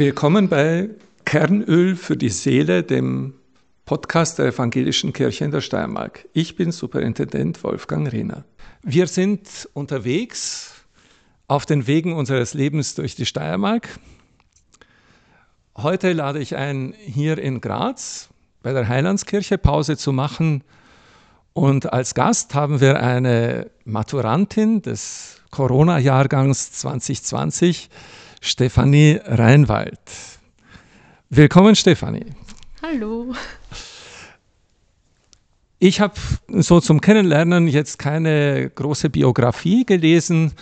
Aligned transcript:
Willkommen 0.00 0.48
bei 0.48 0.88
Kernöl 1.26 1.94
für 1.94 2.16
die 2.16 2.30
Seele, 2.30 2.82
dem 2.82 3.34
Podcast 3.84 4.38
der 4.38 4.46
Evangelischen 4.46 5.12
Kirche 5.12 5.44
in 5.44 5.50
der 5.50 5.60
Steiermark. 5.60 6.26
Ich 6.32 6.56
bin 6.56 6.72
Superintendent 6.72 7.62
Wolfgang 7.62 8.10
Rehner. 8.10 8.46
Wir 8.82 9.06
sind 9.06 9.68
unterwegs 9.74 10.72
auf 11.48 11.66
den 11.66 11.86
Wegen 11.86 12.14
unseres 12.14 12.54
Lebens 12.54 12.94
durch 12.94 13.14
die 13.14 13.26
Steiermark. 13.26 13.98
Heute 15.76 16.14
lade 16.14 16.38
ich 16.38 16.56
ein, 16.56 16.94
hier 16.98 17.36
in 17.36 17.60
Graz 17.60 18.30
bei 18.62 18.72
der 18.72 18.88
Heilandskirche 18.88 19.58
Pause 19.58 19.98
zu 19.98 20.14
machen. 20.14 20.64
Und 21.52 21.92
als 21.92 22.14
Gast 22.14 22.54
haben 22.54 22.80
wir 22.80 23.02
eine 23.02 23.70
Maturantin 23.84 24.80
des 24.80 25.42
Corona-Jahrgangs 25.50 26.72
2020, 26.72 27.90
Stefanie 28.40 29.20
Reinwald. 29.22 30.00
Willkommen, 31.28 31.76
Stefanie. 31.76 32.24
Hallo. 32.82 33.34
Ich 35.78 36.00
habe 36.00 36.14
so 36.48 36.80
zum 36.80 37.02
Kennenlernen 37.02 37.68
jetzt 37.68 37.98
keine 37.98 38.70
große 38.70 39.10
Biografie 39.10 39.84
gelesen 39.84 40.52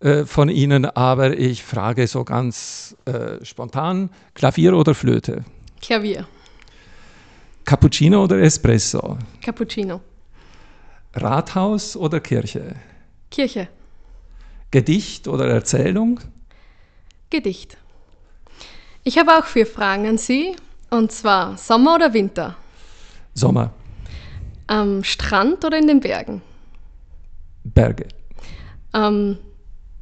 äh, 0.00 0.24
von 0.24 0.48
Ihnen, 0.48 0.84
aber 0.84 1.38
ich 1.38 1.62
frage 1.62 2.08
so 2.08 2.24
ganz 2.24 2.96
äh, 3.04 3.44
spontan, 3.44 4.10
Klavier 4.34 4.76
oder 4.76 4.94
Flöte? 4.94 5.44
Klavier. 5.80 6.26
Cappuccino 7.64 8.24
oder 8.24 8.40
Espresso? 8.40 9.16
Cappuccino. 9.40 10.00
Rathaus 11.14 11.96
oder 11.96 12.18
Kirche? 12.18 12.74
Kirche. 13.30 13.68
Gedicht 14.72 15.28
oder 15.28 15.46
Erzählung? 15.46 16.18
Gedicht. 17.32 17.78
Ich 19.04 19.18
habe 19.18 19.36
auch 19.36 19.46
vier 19.46 19.66
Fragen 19.66 20.06
an 20.06 20.18
Sie, 20.18 20.54
und 20.90 21.10
zwar 21.10 21.56
Sommer 21.56 21.96
oder 21.96 22.12
Winter? 22.12 22.56
Sommer. 23.34 23.72
Am 24.66 25.02
Strand 25.02 25.64
oder 25.64 25.78
in 25.78 25.88
den 25.88 26.00
Bergen? 26.00 26.42
Berge. 27.64 28.06
Ähm, 28.94 29.38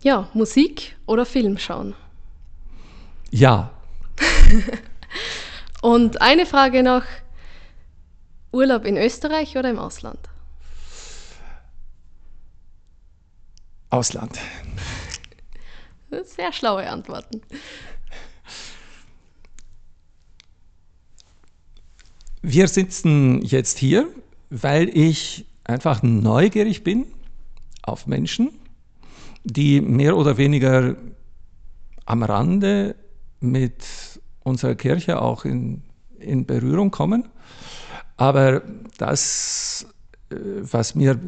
ja, 0.03 0.29
Musik 0.35 0.97
oder 1.07 1.25
Film 1.25 1.57
schauen? 1.57 1.95
Ja. 3.31 3.71
und 5.83 6.21
eine 6.21 6.47
Frage 6.47 6.83
noch, 6.83 7.05
Urlaub 8.53 8.85
in 8.85 8.97
Österreich 8.97 9.57
oder 9.57 9.71
im 9.71 9.79
Ausland? 9.79 10.19
Ausland. 13.91 14.37
Sehr 16.25 16.53
schlaue 16.53 16.89
Antworten. 16.89 17.41
Wir 22.43 22.69
sitzen 22.69 23.43
jetzt 23.43 23.79
hier, 23.79 24.09
weil 24.49 24.89
ich 24.97 25.45
einfach 25.65 26.03
neugierig 26.03 26.83
bin 26.83 27.07
auf 27.83 28.07
Menschen, 28.07 28.51
die 29.45 29.81
mehr 29.81 30.17
oder 30.17 30.37
weniger 30.37 30.97
am 32.07 32.23
Rande 32.23 32.97
mit 33.41 33.85
unserer 34.43 34.75
Kirche 34.75 35.21
auch 35.21 35.45
in, 35.45 35.83
in 36.19 36.47
Berührung 36.47 36.91
kommen. 36.91 37.29
Aber 38.17 38.63
das, 38.99 39.87
äh, 40.31 40.37
was 40.61 40.95
mir 40.95 41.19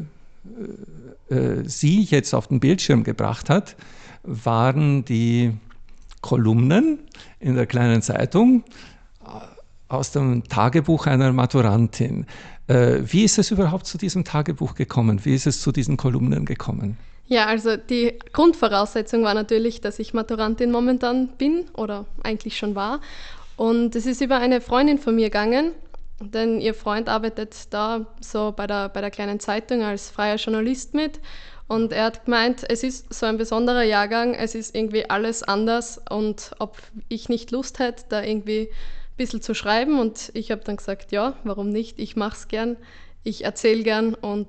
äh, 1.29 1.35
äh, 1.35 1.63
Sie 1.69 2.03
jetzt 2.03 2.33
auf 2.33 2.47
den 2.47 2.59
Bildschirm 2.59 3.03
gebracht 3.03 3.49
hat, 3.49 3.75
waren 4.23 5.05
die 5.05 5.53
Kolumnen 6.21 6.99
in 7.39 7.55
der 7.55 7.65
kleinen 7.65 8.01
Zeitung 8.01 8.63
äh, 9.25 9.29
aus 9.89 10.11
dem 10.11 10.43
Tagebuch 10.45 11.05
einer 11.05 11.31
Maturantin. 11.33 12.25
Äh, 12.67 12.99
wie 13.03 13.23
ist 13.23 13.37
es 13.37 13.51
überhaupt 13.51 13.85
zu 13.85 13.97
diesem 13.97 14.23
Tagebuch 14.23 14.75
gekommen? 14.75 15.23
Wie 15.25 15.35
ist 15.35 15.45
es 15.45 15.61
zu 15.61 15.71
diesen 15.71 15.97
Kolumnen 15.97 16.45
gekommen? 16.45 16.97
Ja, 17.25 17.45
also 17.45 17.77
die 17.77 18.17
Grundvoraussetzung 18.31 19.23
war 19.23 19.33
natürlich, 19.33 19.81
dass 19.81 19.99
ich 19.99 20.13
Maturantin 20.13 20.71
momentan 20.71 21.29
bin 21.37 21.65
oder 21.73 22.05
eigentlich 22.21 22.57
schon 22.57 22.75
war. 22.75 23.01
Und 23.55 23.95
es 23.95 24.05
ist 24.05 24.21
über 24.21 24.37
eine 24.37 24.61
Freundin 24.61 24.97
von 24.97 25.15
mir 25.15 25.25
gegangen, 25.25 25.71
denn 26.19 26.59
ihr 26.59 26.73
Freund 26.73 27.09
arbeitet 27.09 27.73
da 27.73 28.05
so 28.19 28.53
bei 28.55 28.67
der, 28.67 28.89
bei 28.89 29.01
der 29.01 29.11
kleinen 29.11 29.39
Zeitung 29.39 29.83
als 29.83 30.09
freier 30.09 30.37
Journalist 30.37 30.93
mit. 30.93 31.19
Und 31.73 31.91
er 31.91 32.03
hat 32.03 32.25
gemeint, 32.25 32.69
es 32.69 32.83
ist 32.83 33.11
so 33.11 33.25
ein 33.25 33.37
besonderer 33.37 33.81
Jahrgang, 33.81 34.35
es 34.35 34.53
ist 34.53 34.75
irgendwie 34.75 35.09
alles 35.09 35.41
anders 35.41 35.99
und 36.07 36.51
ob 36.59 36.77
ich 37.09 37.29
nicht 37.29 37.49
Lust 37.49 37.79
hätte, 37.79 38.03
da 38.09 38.21
irgendwie 38.21 38.69
ein 38.69 39.17
bisschen 39.17 39.41
zu 39.41 39.55
schreiben. 39.55 39.99
Und 39.99 40.29
ich 40.35 40.51
habe 40.51 40.61
dann 40.63 40.77
gesagt, 40.77 41.11
ja, 41.11 41.35
warum 41.43 41.69
nicht? 41.69 41.97
Ich 41.97 42.15
mache 42.15 42.35
es 42.37 42.47
gern, 42.47 42.77
ich 43.23 43.43
erzähle 43.43 43.81
gern 43.81 44.13
und 44.13 44.47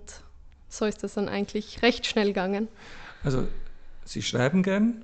so 0.68 0.84
ist 0.84 1.02
das 1.02 1.14
dann 1.14 1.30
eigentlich 1.30 1.80
recht 1.80 2.04
schnell 2.04 2.26
gegangen. 2.26 2.68
Also 3.22 3.48
Sie 4.04 4.20
schreiben 4.20 4.62
gern, 4.62 5.02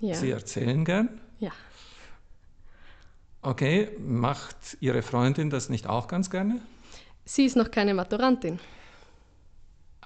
ja. 0.00 0.14
Sie 0.14 0.30
erzählen 0.30 0.86
gern. 0.86 1.20
Ja. 1.38 1.50
Okay, 3.42 3.90
macht 3.98 4.56
Ihre 4.80 5.02
Freundin 5.02 5.50
das 5.50 5.68
nicht 5.68 5.86
auch 5.86 6.08
ganz 6.08 6.30
gerne? 6.30 6.62
Sie 7.26 7.44
ist 7.44 7.56
noch 7.56 7.70
keine 7.70 7.92
Maturantin. 7.92 8.58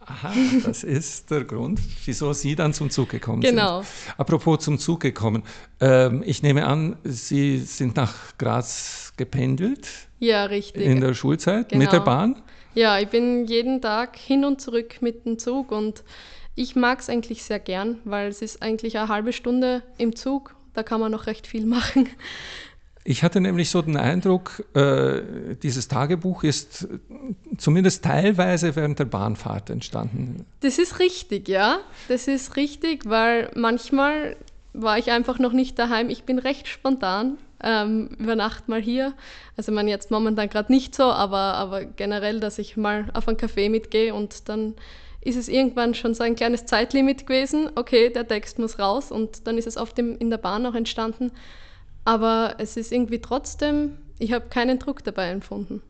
Aha, 0.06 0.32
das 0.64 0.82
ist 0.84 1.30
der 1.30 1.44
Grund, 1.44 1.80
wieso 2.04 2.32
Sie 2.32 2.56
dann 2.56 2.72
zum 2.72 2.90
Zug 2.90 3.10
gekommen 3.10 3.40
genau. 3.40 3.82
sind. 3.82 3.90
Genau. 4.04 4.14
Apropos 4.18 4.60
zum 4.60 4.78
Zug 4.78 5.00
gekommen. 5.00 5.44
Ähm, 5.80 6.22
ich 6.26 6.42
nehme 6.42 6.66
an, 6.66 6.96
Sie 7.04 7.58
sind 7.58 7.96
nach 7.96 8.36
Graz 8.38 9.12
gependelt. 9.16 9.88
Ja, 10.18 10.44
richtig. 10.44 10.82
In 10.82 11.00
der 11.00 11.14
Schulzeit 11.14 11.68
genau. 11.68 11.84
mit 11.84 11.92
der 11.92 12.00
Bahn? 12.00 12.42
Ja, 12.74 12.98
ich 12.98 13.08
bin 13.08 13.46
jeden 13.46 13.80
Tag 13.80 14.16
hin 14.16 14.44
und 14.44 14.60
zurück 14.60 15.02
mit 15.02 15.26
dem 15.26 15.38
Zug 15.38 15.70
und 15.72 16.02
ich 16.54 16.74
mag 16.76 17.00
es 17.00 17.08
eigentlich 17.08 17.42
sehr 17.42 17.58
gern, 17.58 17.98
weil 18.04 18.28
es 18.28 18.42
ist 18.42 18.62
eigentlich 18.62 18.98
eine 18.98 19.08
halbe 19.08 19.32
Stunde 19.32 19.82
im 19.98 20.16
Zug. 20.16 20.54
Da 20.74 20.82
kann 20.82 21.00
man 21.00 21.12
noch 21.12 21.26
recht 21.26 21.46
viel 21.46 21.66
machen. 21.66 22.08
Ich 23.04 23.24
hatte 23.24 23.40
nämlich 23.40 23.70
so 23.70 23.82
den 23.82 23.96
Eindruck, 23.96 24.64
äh, 24.74 25.22
dieses 25.60 25.88
Tagebuch 25.88 26.44
ist 26.44 26.86
zumindest 27.58 28.04
teilweise 28.04 28.76
während 28.76 28.98
der 29.00 29.06
Bahnfahrt 29.06 29.70
entstanden. 29.70 30.46
Das 30.60 30.78
ist 30.78 31.00
richtig, 31.00 31.48
ja. 31.48 31.80
Das 32.08 32.28
ist 32.28 32.56
richtig, 32.56 33.08
weil 33.08 33.50
manchmal 33.56 34.36
war 34.72 34.98
ich 34.98 35.10
einfach 35.10 35.38
noch 35.38 35.52
nicht 35.52 35.78
daheim. 35.78 36.10
Ich 36.10 36.22
bin 36.22 36.38
recht 36.38 36.68
spontan, 36.68 37.38
ähm, 37.62 38.10
über 38.18 38.36
Nacht 38.36 38.68
mal 38.68 38.80
hier. 38.80 39.14
Also 39.56 39.72
man 39.72 39.88
jetzt 39.88 40.12
momentan 40.12 40.48
gerade 40.48 40.72
nicht 40.72 40.94
so, 40.94 41.04
aber, 41.04 41.54
aber 41.54 41.84
generell, 41.84 42.38
dass 42.38 42.58
ich 42.58 42.76
mal 42.76 43.06
auf 43.14 43.26
einen 43.26 43.36
Café 43.36 43.69
mitgehe 43.69 44.14
und 44.14 44.48
dann 44.48 44.74
ist 45.20 45.36
es 45.36 45.48
irgendwann 45.48 45.94
schon 45.94 46.14
so 46.14 46.24
ein 46.24 46.36
kleines 46.36 46.66
Zeitlimit 46.66 47.26
gewesen. 47.26 47.70
Okay, 47.74 48.10
der 48.10 48.26
Text 48.26 48.58
muss 48.58 48.78
raus 48.78 49.12
und 49.12 49.46
dann 49.46 49.58
ist 49.58 49.66
es 49.66 49.76
oft 49.76 49.98
im, 49.98 50.19
in 50.19 50.30
der 50.30 50.38
Bahn 50.38 50.66
auch 50.66 50.74
entstanden. 50.74 51.32
Aber 52.04 52.56
es 52.58 52.76
ist 52.76 52.92
irgendwie 52.92 53.20
trotzdem, 53.20 53.98
ich 54.18 54.32
habe 54.32 54.48
keinen 54.48 54.78
Druck 54.78 55.04
dabei 55.04 55.30
empfunden. 55.30 55.82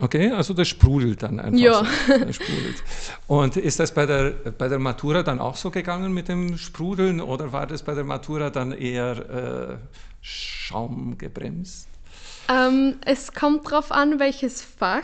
Okay, 0.00 0.30
also 0.30 0.54
das 0.54 0.68
sprudelt 0.68 1.24
dann 1.24 1.40
einfach. 1.40 1.58
Ja. 1.58 1.84
So. 2.06 2.32
sprudelt. 2.32 2.84
Und 3.26 3.56
ist 3.56 3.80
das 3.80 3.92
bei 3.92 4.06
der, 4.06 4.30
bei 4.30 4.68
der 4.68 4.78
Matura 4.78 5.24
dann 5.24 5.40
auch 5.40 5.56
so 5.56 5.70
gegangen 5.70 6.12
mit 6.12 6.28
dem 6.28 6.56
Sprudeln 6.56 7.20
oder 7.20 7.52
war 7.52 7.66
das 7.66 7.82
bei 7.82 7.94
der 7.94 8.04
Matura 8.04 8.50
dann 8.50 8.70
eher 8.70 9.16
äh, 9.70 9.76
schaumgebremst? 10.20 11.88
Ähm, 12.48 12.96
es 13.04 13.32
kommt 13.32 13.66
darauf 13.66 13.90
an, 13.90 14.20
welches 14.20 14.62
Fach. 14.62 15.02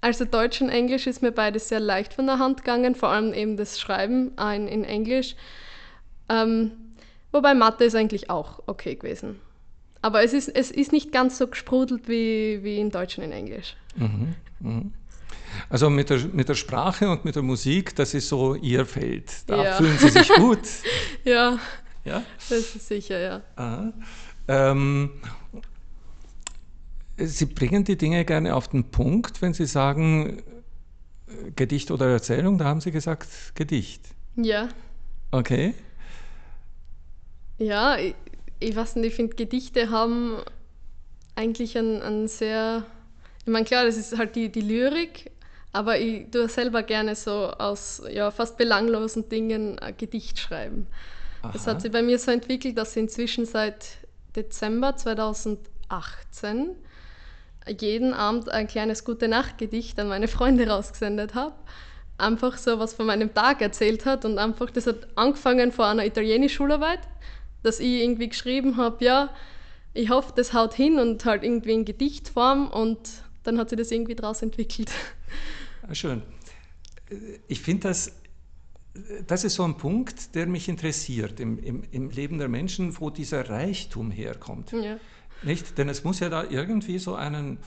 Also 0.00 0.24
Deutsch 0.24 0.60
und 0.60 0.70
Englisch 0.70 1.06
ist 1.06 1.22
mir 1.22 1.30
beides 1.30 1.68
sehr 1.68 1.78
leicht 1.78 2.14
von 2.14 2.26
der 2.26 2.38
Hand 2.38 2.64
gegangen, 2.64 2.94
vor 2.94 3.10
allem 3.10 3.32
eben 3.34 3.56
das 3.56 3.78
Schreiben 3.78 4.32
in, 4.36 4.66
in 4.68 4.84
Englisch. 4.84 5.36
Ähm, 6.28 6.72
Wobei 7.32 7.54
Mathe 7.54 7.84
ist 7.84 7.94
eigentlich 7.94 8.30
auch 8.30 8.62
okay 8.66 8.94
gewesen. 8.94 9.40
Aber 10.02 10.22
es 10.22 10.32
ist, 10.32 10.48
es 10.48 10.70
ist 10.70 10.92
nicht 10.92 11.12
ganz 11.12 11.38
so 11.38 11.46
gesprudelt 11.46 12.08
wie, 12.08 12.60
wie 12.62 12.78
in 12.78 12.90
Deutsch 12.90 13.18
und 13.18 13.24
in 13.24 13.32
Englisch. 13.32 13.76
Mhm, 13.96 14.34
mhm. 14.60 14.92
Also 15.68 15.90
mit 15.90 16.10
der, 16.10 16.18
mit 16.32 16.48
der 16.48 16.54
Sprache 16.54 17.08
und 17.08 17.24
mit 17.24 17.36
der 17.36 17.42
Musik, 17.42 17.94
das 17.94 18.14
ist 18.14 18.28
so 18.28 18.54
Ihr 18.54 18.84
Feld. 18.86 19.30
Da 19.46 19.64
ja. 19.64 19.72
fühlen 19.74 19.98
Sie 19.98 20.08
sich 20.08 20.28
gut. 20.30 20.60
ja, 21.24 21.58
ja, 22.04 22.22
das 22.48 22.74
ist 22.74 22.88
sicher, 22.88 23.18
ja. 23.56 23.92
Ähm, 24.48 25.10
Sie 27.16 27.46
bringen 27.46 27.84
die 27.84 27.96
Dinge 27.96 28.24
gerne 28.24 28.56
auf 28.56 28.68
den 28.68 28.90
Punkt, 28.90 29.40
wenn 29.40 29.54
Sie 29.54 29.66
sagen 29.66 30.42
Gedicht 31.54 31.90
oder 31.90 32.08
Erzählung, 32.08 32.58
da 32.58 32.64
haben 32.64 32.80
Sie 32.80 32.90
gesagt 32.90 33.28
Gedicht. 33.54 34.02
Ja. 34.36 34.68
Okay. 35.30 35.74
Ja, 37.62 37.96
ich, 37.96 38.14
ich 38.58 38.74
weiß 38.74 38.96
nicht, 38.96 39.08
ich 39.08 39.14
finde, 39.14 39.36
Gedichte 39.36 39.90
haben 39.90 40.38
eigentlich 41.36 41.78
einen, 41.78 42.02
einen 42.02 42.28
sehr. 42.28 42.84
Ich 43.44 43.52
meine, 43.52 43.64
klar, 43.64 43.84
das 43.84 43.96
ist 43.96 44.16
halt 44.16 44.36
die, 44.36 44.50
die 44.50 44.60
Lyrik, 44.60 45.30
aber 45.72 45.98
ich 45.98 46.30
tue 46.30 46.48
selber 46.48 46.82
gerne 46.82 47.14
so 47.14 47.50
aus 47.50 48.02
ja, 48.10 48.30
fast 48.30 48.56
belanglosen 48.56 49.28
Dingen 49.28 49.78
ein 49.78 49.96
Gedicht 49.96 50.38
schreiben. 50.38 50.86
Aha. 51.42 51.52
Das 51.52 51.66
hat 51.66 51.82
sich 51.82 51.90
bei 51.90 52.02
mir 52.02 52.18
so 52.18 52.30
entwickelt, 52.30 52.78
dass 52.78 52.96
ich 52.96 53.02
inzwischen 53.02 53.46
seit 53.46 53.98
Dezember 54.36 54.96
2018 54.96 56.70
jeden 57.80 58.14
Abend 58.14 58.48
ein 58.48 58.66
kleines 58.66 59.04
Gute-Nacht-Gedicht 59.04 59.98
an 59.98 60.08
meine 60.08 60.28
Freunde 60.28 60.68
rausgesendet 60.68 61.34
habe. 61.34 61.54
Einfach 62.18 62.56
so 62.58 62.78
was 62.78 62.94
von 62.94 63.06
meinem 63.06 63.34
Tag 63.34 63.60
erzählt 63.60 64.04
hat 64.06 64.24
und 64.24 64.38
einfach, 64.38 64.70
das 64.70 64.86
hat 64.86 65.08
angefangen 65.16 65.72
vor 65.72 65.86
einer 65.86 66.04
Italienisch-Schularbeit, 66.06 67.00
dass 67.62 67.80
ich 67.80 68.02
irgendwie 68.02 68.28
geschrieben 68.28 68.76
habe, 68.76 69.04
ja, 69.04 69.30
ich 69.94 70.10
hoffe, 70.10 70.32
das 70.34 70.52
haut 70.52 70.74
hin 70.74 70.98
und 70.98 71.24
halt 71.24 71.42
irgendwie 71.42 71.72
in 71.72 71.84
Gedichtform 71.84 72.68
und 72.68 72.98
dann 73.44 73.58
hat 73.58 73.70
sich 73.70 73.78
das 73.78 73.90
irgendwie 73.90 74.14
daraus 74.14 74.42
entwickelt. 74.42 74.90
Ah, 75.86 75.94
schön. 75.94 76.22
Ich 77.48 77.60
finde 77.60 77.88
das, 77.88 78.12
das 79.26 79.44
ist 79.44 79.54
so 79.54 79.64
ein 79.64 79.76
Punkt, 79.76 80.34
der 80.34 80.46
mich 80.46 80.68
interessiert 80.68 81.40
im, 81.40 81.58
im, 81.58 81.82
im 81.90 82.10
Leben 82.10 82.38
der 82.38 82.48
Menschen, 82.48 82.98
wo 83.00 83.10
dieser 83.10 83.48
Reichtum 83.48 84.10
herkommt. 84.10 84.72
Ja. 84.72 84.96
Nicht? 85.42 85.76
Denn 85.78 85.88
es 85.88 86.04
muss 86.04 86.20
ja 86.20 86.28
da 86.28 86.44
irgendwie 86.48 86.98
so 86.98 87.14
einen. 87.14 87.58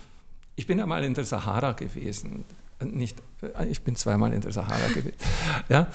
Ich 0.56 0.68
bin 0.68 0.80
ja 0.80 0.86
mal 0.86 1.03
in 1.03 1.13
der 1.13 1.25
Sahara 1.25 1.74
gewesen. 1.74 2.45
Nicht, 2.81 3.18
ich 3.69 3.81
bin 3.81 3.95
zweimal 3.95 4.33
in 4.33 4.42
der 4.42 4.53
Sahara 4.53 4.88
gewesen. 4.88 5.18
Ja? 5.69 5.92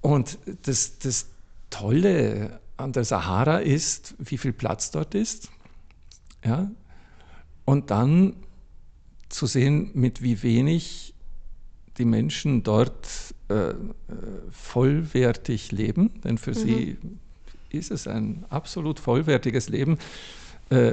Und 0.00 0.38
das, 0.62 0.98
das 0.98 1.26
Tolle 1.70 2.60
an 2.76 2.92
der 2.92 3.04
Sahara 3.04 3.58
ist, 3.58 4.14
wie 4.18 4.38
viel 4.38 4.52
Platz 4.52 4.90
dort 4.90 5.14
ist. 5.14 5.50
Ja? 6.44 6.70
Und 7.64 7.90
dann 7.90 8.36
zu 9.28 9.46
sehen, 9.46 9.90
mit 9.94 10.22
wie 10.22 10.42
wenig 10.42 11.14
die 11.98 12.04
Menschen 12.04 12.62
dort 12.62 13.08
äh, 13.48 13.70
äh 13.70 13.74
vollwertig 14.50 15.72
leben, 15.72 16.10
denn 16.22 16.38
für 16.38 16.50
mhm. 16.50 16.54
sie 16.54 16.96
ist 17.70 17.90
es 17.90 18.06
ein 18.06 18.44
absolut 18.48 19.00
vollwertiges 19.00 19.68
Leben. 19.68 19.98
Äh, 20.70 20.92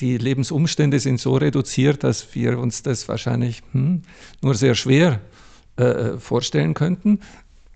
die 0.00 0.18
Lebensumstände 0.18 1.00
sind 1.00 1.20
so 1.20 1.36
reduziert, 1.36 2.04
dass 2.04 2.34
wir 2.34 2.58
uns 2.58 2.82
das 2.82 3.08
wahrscheinlich 3.08 3.62
hm, 3.72 4.02
nur 4.42 4.54
sehr 4.54 4.74
schwer 4.74 5.20
äh, 5.76 6.18
vorstellen 6.18 6.74
könnten. 6.74 7.20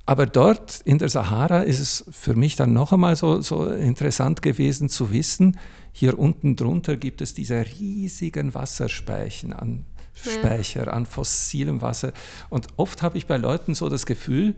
Aber 0.06 0.26
dort 0.26 0.80
in 0.84 0.98
der 0.98 1.08
Sahara 1.08 1.60
ist 1.60 1.78
es 1.78 2.04
für 2.10 2.34
mich 2.34 2.56
dann 2.56 2.72
noch 2.72 2.92
einmal 2.92 3.16
so, 3.16 3.40
so 3.40 3.70
interessant 3.70 4.42
gewesen 4.42 4.88
zu 4.88 5.12
wissen, 5.12 5.58
hier 5.92 6.18
unten 6.18 6.56
drunter 6.56 6.96
gibt 6.96 7.20
es 7.20 7.34
diese 7.34 7.64
riesigen 7.64 8.54
Wasserspeichen 8.54 9.52
an 9.52 9.84
Speicher, 10.14 10.86
ja. 10.86 10.92
an 10.92 11.06
fossilem 11.06 11.82
Wasser. 11.82 12.12
Und 12.48 12.68
oft 12.76 13.02
habe 13.02 13.18
ich 13.18 13.26
bei 13.26 13.36
Leuten 13.36 13.74
so 13.74 13.88
das 13.88 14.06
Gefühl, 14.06 14.54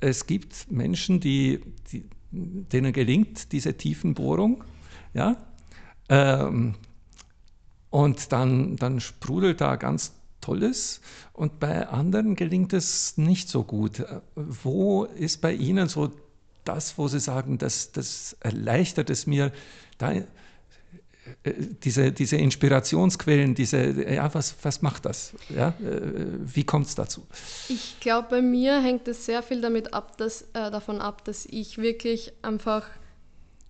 es 0.00 0.26
gibt 0.26 0.70
Menschen, 0.70 1.20
die, 1.20 1.60
die 1.92 2.08
denen 2.30 2.92
gelingt 2.92 3.52
diese 3.52 3.76
Tiefenbohrung, 3.76 4.64
ja, 5.12 5.36
ähm, 6.08 6.74
und 7.90 8.32
dann, 8.32 8.76
dann 8.76 8.98
sprudelt 9.00 9.60
da 9.60 9.76
ganz 9.76 10.12
Tolles 10.44 11.00
und 11.32 11.58
bei 11.58 11.88
anderen 11.88 12.36
gelingt 12.36 12.72
es 12.74 13.16
nicht 13.16 13.48
so 13.48 13.64
gut. 13.64 14.00
Äh, 14.00 14.20
wo 14.34 15.04
ist 15.04 15.40
bei 15.40 15.52
Ihnen 15.52 15.88
so 15.88 16.12
das, 16.64 16.98
wo 16.98 17.08
Sie 17.08 17.20
sagen, 17.20 17.58
das, 17.58 17.92
das 17.92 18.36
erleichtert 18.40 19.08
es 19.10 19.26
mir, 19.26 19.52
da, 19.98 20.12
äh, 20.12 20.24
diese, 21.82 22.12
diese 22.12 22.36
Inspirationsquellen, 22.36 23.54
diese, 23.54 24.12
ja, 24.12 24.32
was, 24.34 24.54
was 24.62 24.82
macht 24.82 25.06
das? 25.06 25.32
Ja, 25.48 25.68
äh, 25.68 26.26
wie 26.44 26.64
kommt 26.64 26.86
es 26.86 26.94
dazu? 26.94 27.26
Ich 27.68 27.98
glaube, 28.00 28.28
bei 28.30 28.42
mir 28.42 28.80
hängt 28.82 29.08
es 29.08 29.24
sehr 29.24 29.42
viel 29.42 29.60
damit 29.60 29.94
ab, 29.94 30.16
dass, 30.18 30.42
äh, 30.52 30.70
davon 30.70 31.00
ab, 31.00 31.24
dass 31.24 31.46
ich 31.46 31.78
wirklich 31.78 32.32
einfach 32.42 32.86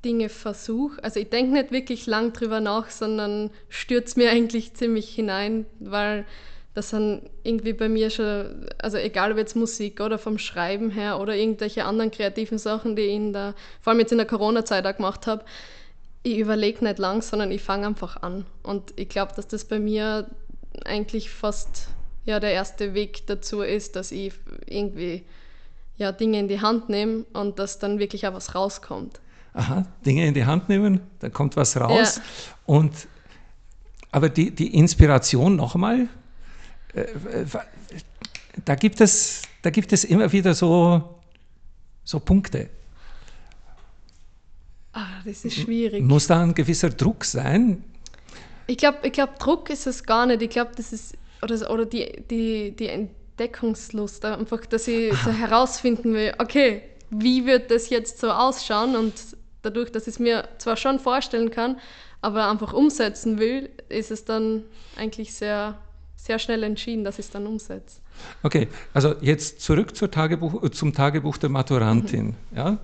Dinge 0.04 0.28
versuche. 0.28 1.02
Also 1.02 1.20
ich 1.20 1.30
denke 1.30 1.52
nicht 1.52 1.70
wirklich 1.70 2.06
lang 2.06 2.32
drüber 2.32 2.60
nach, 2.60 2.90
sondern 2.90 3.50
stürze 3.68 4.18
mir 4.18 4.30
eigentlich 4.32 4.74
ziemlich 4.74 5.14
hinein, 5.14 5.66
weil 5.80 6.26
das 6.74 6.90
dann 6.90 7.22
irgendwie 7.42 7.72
bei 7.72 7.88
mir 7.88 8.10
schon, 8.10 8.66
also 8.78 8.96
egal 8.96 9.32
ob 9.32 9.38
jetzt 9.38 9.56
Musik 9.56 10.00
oder 10.00 10.18
vom 10.18 10.38
Schreiben 10.38 10.90
her 10.90 11.20
oder 11.20 11.36
irgendwelche 11.36 11.84
anderen 11.84 12.10
kreativen 12.10 12.58
Sachen, 12.58 12.96
die 12.96 13.02
ich 13.02 13.14
in 13.14 13.32
der, 13.32 13.54
vor 13.80 13.92
allem 13.92 14.00
jetzt 14.00 14.12
in 14.12 14.18
der 14.18 14.26
Corona-Zeit 14.26 14.86
auch 14.86 14.96
gemacht 14.96 15.26
habe, 15.26 15.44
ich 16.22 16.38
überlege 16.38 16.84
nicht 16.84 16.98
lang, 16.98 17.22
sondern 17.22 17.50
ich 17.50 17.62
fange 17.62 17.86
einfach 17.86 18.22
an. 18.22 18.46
Und 18.62 18.92
ich 18.96 19.08
glaube, 19.08 19.32
dass 19.36 19.46
das 19.46 19.64
bei 19.64 19.78
mir 19.78 20.26
eigentlich 20.84 21.30
fast 21.30 21.88
ja, 22.24 22.40
der 22.40 22.52
erste 22.52 22.94
Weg 22.94 23.26
dazu 23.26 23.60
ist, 23.60 23.94
dass 23.94 24.10
ich 24.10 24.32
irgendwie 24.66 25.22
ja, 25.96 26.10
Dinge 26.10 26.40
in 26.40 26.48
die 26.48 26.60
Hand 26.60 26.88
nehme 26.88 27.24
und 27.34 27.58
dass 27.58 27.78
dann 27.78 27.98
wirklich 27.98 28.26
auch 28.26 28.32
was 28.34 28.54
rauskommt 28.54 29.20
aha, 29.54 29.86
Dinge 30.04 30.26
in 30.26 30.34
die 30.34 30.44
Hand 30.44 30.68
nehmen, 30.68 31.00
da 31.20 31.30
kommt 31.30 31.56
was 31.56 31.80
raus. 31.80 32.16
Ja. 32.16 32.22
Und, 32.66 32.92
aber 34.10 34.28
die, 34.28 34.50
die 34.50 34.74
Inspiration 34.74 35.56
nochmal, 35.56 36.08
da, 38.64 38.74
gibt 38.74 39.00
es, 39.00 39.42
da 39.62 39.70
gibt 39.70 39.92
es 39.92 40.04
immer 40.04 40.30
wieder 40.30 40.54
so, 40.54 41.18
so 42.04 42.20
Punkte. 42.20 42.68
Ah, 44.92 45.06
das 45.24 45.44
ist 45.44 45.56
schwierig. 45.56 46.02
Muss 46.04 46.28
da 46.28 46.42
ein 46.42 46.54
gewisser 46.54 46.90
Druck 46.90 47.24
sein? 47.24 47.82
Ich 48.66 48.78
glaube, 48.78 48.98
ich 49.02 49.12
glaub, 49.12 49.38
Druck 49.38 49.70
ist 49.70 49.86
es 49.86 50.04
gar 50.04 50.26
nicht. 50.26 50.40
Ich 50.40 50.50
glaube, 50.50 50.70
das 50.76 50.92
ist, 50.92 51.16
oder, 51.42 51.70
oder 51.70 51.84
die, 51.84 52.22
die, 52.30 52.70
die 52.76 52.88
Entdeckungslust, 52.88 54.24
einfach, 54.24 54.64
dass 54.66 54.86
ich 54.88 55.12
so 55.24 55.32
herausfinden 55.32 56.14
will, 56.14 56.32
okay, 56.38 56.82
wie 57.10 57.44
wird 57.44 57.70
das 57.70 57.90
jetzt 57.90 58.20
so 58.20 58.30
ausschauen 58.30 58.96
und 58.96 59.12
dadurch, 59.62 59.90
dass 59.90 60.04
ich 60.04 60.14
es 60.14 60.18
mir 60.18 60.48
zwar 60.58 60.76
schon 60.76 60.98
vorstellen 60.98 61.50
kann, 61.50 61.78
aber 62.20 62.48
einfach 62.48 62.72
umsetzen 62.72 63.38
will, 63.38 63.70
ist 63.88 64.10
es 64.10 64.24
dann 64.24 64.62
eigentlich 64.96 65.34
sehr, 65.34 65.78
sehr 66.24 66.38
schnell 66.38 66.62
entschieden, 66.62 67.04
dass 67.04 67.18
ich 67.18 67.26
es 67.26 67.30
dann 67.30 67.46
umsetze. 67.46 68.00
Okay, 68.42 68.68
also 68.94 69.14
jetzt 69.20 69.60
zurück 69.60 69.94
Tagebuch, 69.94 70.70
zum 70.70 70.94
Tagebuch 70.94 71.36
der 71.36 71.50
Maturantin. 71.50 72.28
Mhm. 72.50 72.56
Ja? 72.56 72.78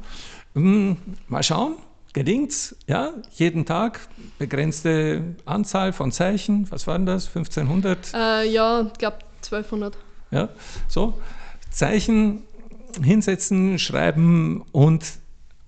Hm, 0.54 0.96
mal 1.26 1.42
schauen, 1.42 1.76
gelingt's? 2.12 2.76
Ja, 2.86 3.14
jeden 3.32 3.64
Tag 3.64 4.00
begrenzte 4.38 5.36
Anzahl 5.46 5.94
von 5.94 6.12
Zeichen. 6.12 6.70
Was 6.70 6.86
waren 6.86 7.06
das? 7.06 7.28
1500? 7.28 8.12
Äh, 8.12 8.50
ja, 8.50 8.82
ich 8.82 8.98
glaube 8.98 9.18
1200. 9.36 9.96
Ja, 10.32 10.50
so 10.86 11.14
Zeichen 11.70 12.42
hinsetzen, 13.02 13.78
schreiben 13.78 14.64
und 14.72 15.04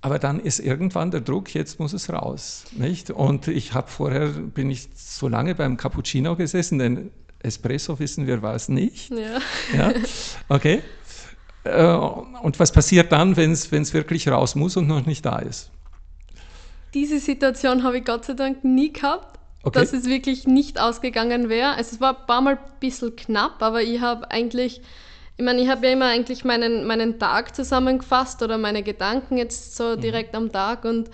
aber 0.04 0.18
dann 0.18 0.40
ist 0.40 0.58
irgendwann 0.58 1.12
der 1.12 1.20
Druck, 1.20 1.54
jetzt 1.54 1.78
muss 1.78 1.92
es 1.92 2.12
raus. 2.12 2.64
Nicht? 2.72 3.10
Und 3.12 3.46
ich 3.46 3.72
habe 3.72 3.88
vorher, 3.88 4.30
bin 4.30 4.68
ich 4.68 4.88
so 4.96 5.28
lange 5.28 5.54
beim 5.54 5.76
Cappuccino 5.76 6.34
gesessen, 6.34 6.80
denn 6.80 7.12
Espresso 7.42 7.98
wissen 7.98 8.26
wir, 8.26 8.42
war 8.42 8.54
es 8.54 8.68
nicht. 8.68 9.10
Ja. 9.10 9.38
ja? 9.76 9.92
Okay. 10.48 10.82
Äh, 11.64 11.94
und 12.42 12.58
was 12.58 12.72
passiert 12.72 13.12
dann, 13.12 13.36
wenn 13.36 13.52
es 13.52 13.70
wirklich 13.70 14.28
raus 14.28 14.54
muss 14.54 14.76
und 14.76 14.86
noch 14.86 15.06
nicht 15.06 15.24
da 15.24 15.38
ist? 15.38 15.70
Diese 16.94 17.18
Situation 17.18 17.84
habe 17.84 17.98
ich 17.98 18.04
Gott 18.04 18.24
sei 18.24 18.34
Dank 18.34 18.64
nie 18.64 18.92
gehabt, 18.92 19.38
okay. 19.62 19.80
dass 19.80 19.92
es 19.92 20.06
wirklich 20.06 20.46
nicht 20.46 20.80
ausgegangen 20.80 21.48
wäre. 21.48 21.74
Also 21.74 21.96
es 21.96 22.00
war 22.00 22.18
ein 22.18 22.26
paar 22.26 22.40
Mal 22.40 22.56
ein 22.56 22.78
bisschen 22.80 23.16
knapp, 23.16 23.62
aber 23.62 23.82
ich 23.82 24.00
habe 24.00 24.30
eigentlich 24.30 24.82
ich 25.38 25.44
meine, 25.44 25.62
ich 25.62 25.68
habe 25.68 25.86
ja 25.86 25.92
immer 25.94 26.06
eigentlich 26.06 26.44
meinen, 26.44 26.86
meinen 26.86 27.18
Tag 27.18 27.56
zusammengefasst 27.56 28.42
oder 28.42 28.58
meine 28.58 28.82
Gedanken 28.82 29.38
jetzt 29.38 29.76
so 29.76 29.96
mhm. 29.96 30.00
direkt 30.00 30.34
am 30.34 30.52
Tag 30.52 30.84
und 30.84 31.10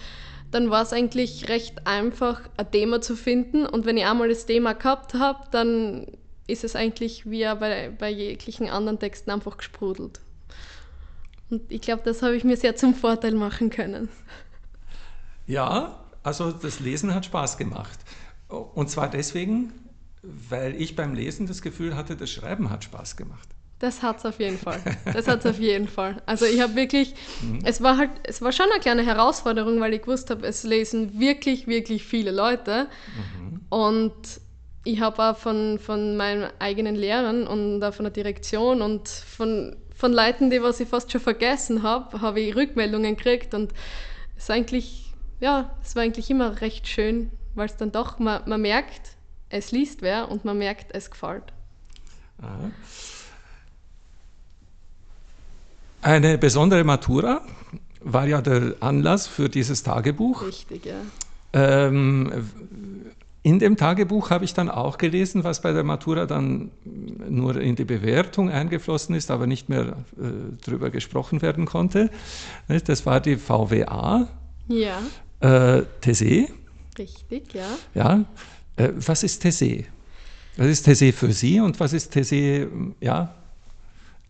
dann 0.51 0.71
war 0.71 0.83
es 0.83 0.93
eigentlich 0.93 1.49
recht 1.49 1.87
einfach, 1.87 2.41
ein 2.57 2.71
Thema 2.71 3.01
zu 3.01 3.17
finden. 3.17 3.65
Und 3.67 3.87
wenn 3.87 3.97
ich 3.97 4.07
einmal 4.07 4.29
das 4.29 4.47
Thema 4.47 4.73
gehabt 4.75 5.15
habe, 5.15 5.45
dann 5.51 6.07
ist 6.49 6.65
es 6.65 6.75
eigentlich 6.75 7.31
wie 7.31 7.45
bei, 7.45 7.93
bei 7.97 8.11
jeglichen 8.11 8.69
anderen 8.69 8.99
Texten 8.99 9.31
einfach 9.31 9.57
gesprudelt. 9.57 10.21
Und 11.51 11.71
ich 11.71 11.81
glaube, 11.81 12.03
das 12.05 12.23
habe 12.23 12.37
ich 12.37 12.45
mir 12.45 12.57
sehr 12.57 12.75
zum 12.75 12.95
Vorteil 12.95 13.33
machen 13.33 13.71
können. 13.71 14.09
Ja, 15.47 16.05
also 16.23 16.51
das 16.51 16.81
Lesen 16.81 17.15
hat 17.15 17.25
Spaß 17.25 17.57
gemacht. 17.57 17.99
Und 18.49 18.91
zwar 18.91 19.09
deswegen, 19.09 19.73
weil 20.23 20.75
ich 20.81 20.97
beim 20.97 21.15
Lesen 21.15 21.47
das 21.47 21.63
Gefühl 21.63 21.97
hatte, 21.97 22.17
das 22.17 22.31
Schreiben 22.31 22.71
hat 22.71 22.85
Spaß 22.85 23.17
gemacht. 23.17 23.49
Das 23.79 24.03
hat 24.03 24.19
es 24.19 24.27
auf 24.27 24.41
jeden 24.41 24.59
Fall. 24.59 24.81
Das 25.05 25.29
hat 25.29 25.41
es 25.41 25.47
auf 25.47 25.61
jeden 25.61 25.87
Fall. 25.87 26.21
Also 26.27 26.45
ich 26.47 26.61
habe 26.61 26.75
wirklich, 26.75 27.15
mhm. 27.41 27.61
es 27.65 27.81
war 27.81 27.97
halt, 27.97 28.11
es 28.25 28.43
war 28.43 28.51
schon 28.51 28.67
eine 28.73 28.81
kleine 28.81 29.07
Herausforderung, 29.07 29.81
weil 29.81 29.95
ich 29.95 30.03
gewusst 30.03 30.31
habe, 30.31 30.47
es 30.47 30.65
lesen 30.65 31.21
wirklich, 31.21 31.69
wirklich 31.69 32.05
viele 32.05 32.33
Leute. 32.33 32.89
Mhm. 33.17 33.61
Und 33.69 34.41
ich 34.85 35.01
habe 35.01 35.23
auch 35.23 35.37
von, 35.37 35.79
von 35.79 36.17
meinen 36.17 36.51
eigenen 36.59 36.95
Lehrern 36.95 37.47
und 37.47 37.83
auch 37.83 37.93
von 37.93 38.05
der 38.05 38.13
Direktion 38.13 38.81
und 38.83 39.09
von, 39.09 39.77
von 39.95 40.13
Leuten, 40.13 40.51
die 40.51 40.63
was 40.63 40.81
ich 40.81 40.89
fast 40.89 41.11
schon 41.13 41.21
vergessen 41.21 41.83
habe, 41.83 42.21
habe 42.21 42.41
ich 42.41 42.57
Rückmeldungen 42.57 43.17
gekriegt. 43.17 43.55
Und 43.55 43.73
es 44.37 44.49
war 44.49 44.57
eigentlich, 44.57 45.13
ja, 45.41 45.71
es 45.83 45.97
war 45.97 46.03
eigentlich 46.03 46.31
immer 46.31 46.61
recht 46.61 46.87
schön, 46.89 47.31
weil 47.55 47.67
es 47.67 47.77
dann 47.77 47.93
doch, 47.93 48.19
man, 48.19 48.49
man 48.49 48.61
merkt, 48.61 49.17
es 49.51 49.73
liest 49.73 50.03
wer 50.03 50.31
und 50.31 50.45
man 50.45 50.59
merkt, 50.59 50.95
es 50.95 51.11
gefällt. 51.11 51.53
Aha. 52.41 52.71
Eine 56.01 56.39
besondere 56.39 56.85
Matura 56.85 57.43
war 58.01 58.27
ja 58.27 58.41
der 58.41 58.77
Anlass 58.81 59.27
für 59.27 59.49
dieses 59.49 59.83
Tagebuch. 59.83 60.47
Richtig, 60.47 60.87
ja. 60.87 60.95
Ähm, 61.53 62.49
in 63.49 63.59
dem 63.59 63.79
Tagebuch 63.79 64.29
habe 64.29 64.45
ich 64.45 64.53
dann 64.53 64.69
auch 64.69 64.99
gelesen, 64.99 65.43
was 65.43 65.63
bei 65.63 65.73
der 65.73 65.83
Matura 65.83 66.27
dann 66.27 66.71
nur 66.85 67.59
in 67.59 67.77
die 67.77 67.87
Bewertung 67.87 68.51
eingeflossen 68.51 69.15
ist, 69.15 69.31
aber 69.31 69.47
nicht 69.47 69.71
mehr 69.71 69.97
äh, 70.19 70.63
drüber 70.63 70.91
gesprochen 70.91 71.41
werden 71.41 71.65
konnte. 71.65 72.11
Das 72.85 73.07
war 73.07 73.21
die 73.21 73.37
VWA. 73.37 74.29
Ja. 74.69 75.01
Äh, 75.41 75.85
These. 76.03 76.49
Richtig, 76.99 77.55
ja. 77.55 77.69
Ja. 77.95 78.25
Äh, 78.77 78.91
was 78.97 79.23
ist 79.23 79.41
These? 79.41 79.85
Was 80.59 80.67
ist 80.67 80.83
These 80.83 81.13
für 81.15 81.33
Sie 81.33 81.59
und 81.59 81.81
was 81.81 81.95
ist 81.95 82.11
These 82.11 82.69
ja, 83.01 83.35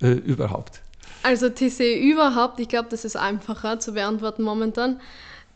äh, 0.00 0.12
überhaupt? 0.12 0.80
Also 1.24 1.48
These 1.48 1.92
überhaupt, 1.92 2.60
ich 2.60 2.68
glaube, 2.68 2.88
das 2.88 3.04
ist 3.04 3.16
einfacher 3.16 3.80
zu 3.80 3.94
beantworten 3.94 4.44
momentan, 4.44 5.00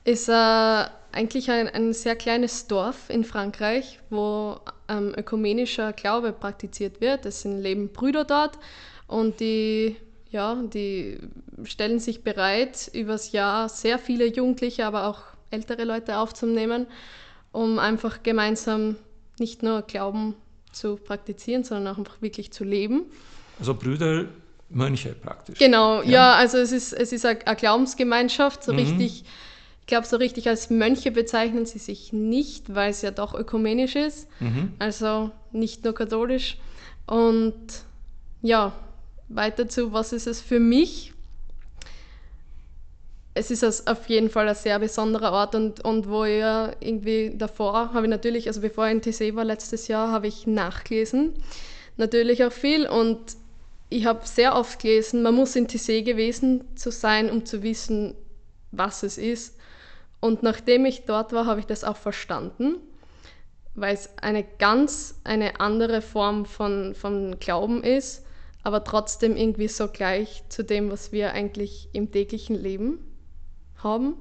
ist 0.05 0.29
äh, 0.29 0.85
eigentlich 1.13 1.51
ein, 1.51 1.69
ein 1.69 1.93
sehr 1.93 2.17
kleines 2.17 2.67
Dorf 2.67 3.09
in 3.09 3.25
Frankreich, 3.25 4.01
wo 4.11 4.59
ähm, 4.89 5.15
ökumenischer 5.17 5.93
Glaube 5.93 6.33
praktiziert 6.33 7.01
wird. 7.01 7.27
Es 7.27 7.43
sind 7.43 7.61
leben 7.61 7.89
Brüder 7.93 8.25
dort 8.25 8.59
und 9.07 9.41
die, 9.41 9.97
ja, 10.31 10.55
die 10.63 11.19
stellen 11.65 11.99
sich 11.99 12.25
bereit, 12.25 12.91
übers 12.93 13.33
Jahr 13.33 13.69
sehr 13.69 13.99
viele 13.99 14.27
Jugendliche, 14.27 14.87
aber 14.87 15.07
auch 15.07 15.21
ältere 15.51 15.85
Leute 15.85 16.19
aufzunehmen, 16.19 16.87
um 17.53 17.79
einfach 17.79 18.23
gemeinsam 18.23 18.97
nicht 19.39 19.63
nur 19.63 19.83
Glauben 19.83 20.35
zu 20.73 20.97
praktizieren, 20.97 21.65
sondern 21.65 21.95
auch 21.95 21.99
einfach 21.99 22.23
wirklich 22.23 22.53
zu 22.53 22.65
leben. 22.65 23.05
Also 23.59 23.75
Brüder, 23.75 24.27
Mönche 24.71 25.11
praktisch. 25.11 25.59
Genau, 25.59 26.03
ja, 26.03 26.11
ja 26.11 26.35
also 26.35 26.59
es 26.59 26.73
ist, 26.73 26.93
es 26.93 27.13
ist 27.13 27.27
eine 27.27 27.37
Glaubensgemeinschaft, 27.37 28.65
so 28.65 28.73
mhm. 28.73 28.79
richtig 28.79 29.25
ich 29.83 29.87
glaube, 29.87 30.07
so 30.07 30.17
richtig 30.17 30.49
als 30.49 30.71
Mönche 30.71 31.11
bezeichnen 31.11 31.67
sie 31.67 31.81
sich 31.81 32.13
nicht, 32.13 32.73
weil 32.73 32.93
es 32.93 33.03
ja 33.03 33.11
doch 33.11 33.35
ökumenisch 33.35 33.97
ist, 33.97 34.29
mhm. 34.39 34.73
also 34.79 35.33
nicht 35.51 35.85
nur 35.85 35.93
katholisch. 35.93 36.57
Und 37.05 37.55
ja, 38.43 38.73
weiter 39.29 39.69
zu, 39.69 39.93
was 39.93 40.13
ist 40.13 40.29
es 40.29 40.41
für 40.41 40.61
mich? 40.61 41.13
Es 43.35 43.51
ist 43.51 43.89
auf 43.89 44.09
jeden 44.09 44.31
Fall 44.31 44.49
ein 44.49 44.55
sehr 44.55 44.79
besonderer 44.79 45.33
Ort 45.33 45.57
und, 45.57 45.85
und 45.85 46.09
wo 46.09 46.25
ich 46.25 46.45
irgendwie 46.81 47.33
davor 47.37 47.93
habe 47.93 48.07
ich 48.07 48.11
natürlich, 48.11 48.47
also 48.47 48.61
bevor 48.61 48.87
ich 48.87 48.93
in 48.93 49.03
TC 49.03 49.35
war 49.35 49.45
letztes 49.45 49.89
Jahr, 49.89 50.13
habe 50.13 50.29
ich 50.29 50.47
nachgelesen. 50.47 51.33
Natürlich 51.97 52.45
auch 52.45 52.53
viel 52.53 52.87
und 52.87 53.19
ich 53.89 54.07
habe 54.07 54.21
sehr 54.27 54.55
oft 54.55 54.81
gelesen, 54.81 55.23
man 55.23 55.35
muss 55.35 55.57
in 55.57 55.67
TC 55.67 56.05
gewesen 56.05 56.63
zu 56.77 56.93
sein, 56.93 57.31
um 57.31 57.45
zu 57.45 57.63
wissen, 57.65 58.15
was 58.71 59.03
es 59.03 59.19
ist. 59.19 59.57
Und 60.23 60.45
nachdem 60.45 60.87
ich 60.87 61.05
dort 61.05 61.33
war, 61.33 61.47
habe 61.47 61.59
ich 61.59 61.67
das 61.67 61.83
auch 61.83 61.97
verstanden, 61.97 62.77
weil 63.75 63.93
es 63.93 64.09
eine 64.19 64.45
ganz 64.45 65.21
eine 65.25 65.59
andere 65.59 66.01
Form 66.01 66.47
von, 66.47 66.95
von 66.95 67.41
Glauben 67.41 67.83
ist, 67.83 68.25
aber 68.63 68.85
trotzdem 68.85 69.37
irgendwie 69.37 69.67
so 69.67 69.89
gleich 69.89 70.45
zu 70.49 70.63
dem, 70.63 70.93
was 70.93 71.11
wir 71.11 71.33
eigentlich 71.33 71.89
im 71.93 72.13
täglichen 72.13 72.55
Leben 72.55 73.01
haben. 73.83 74.15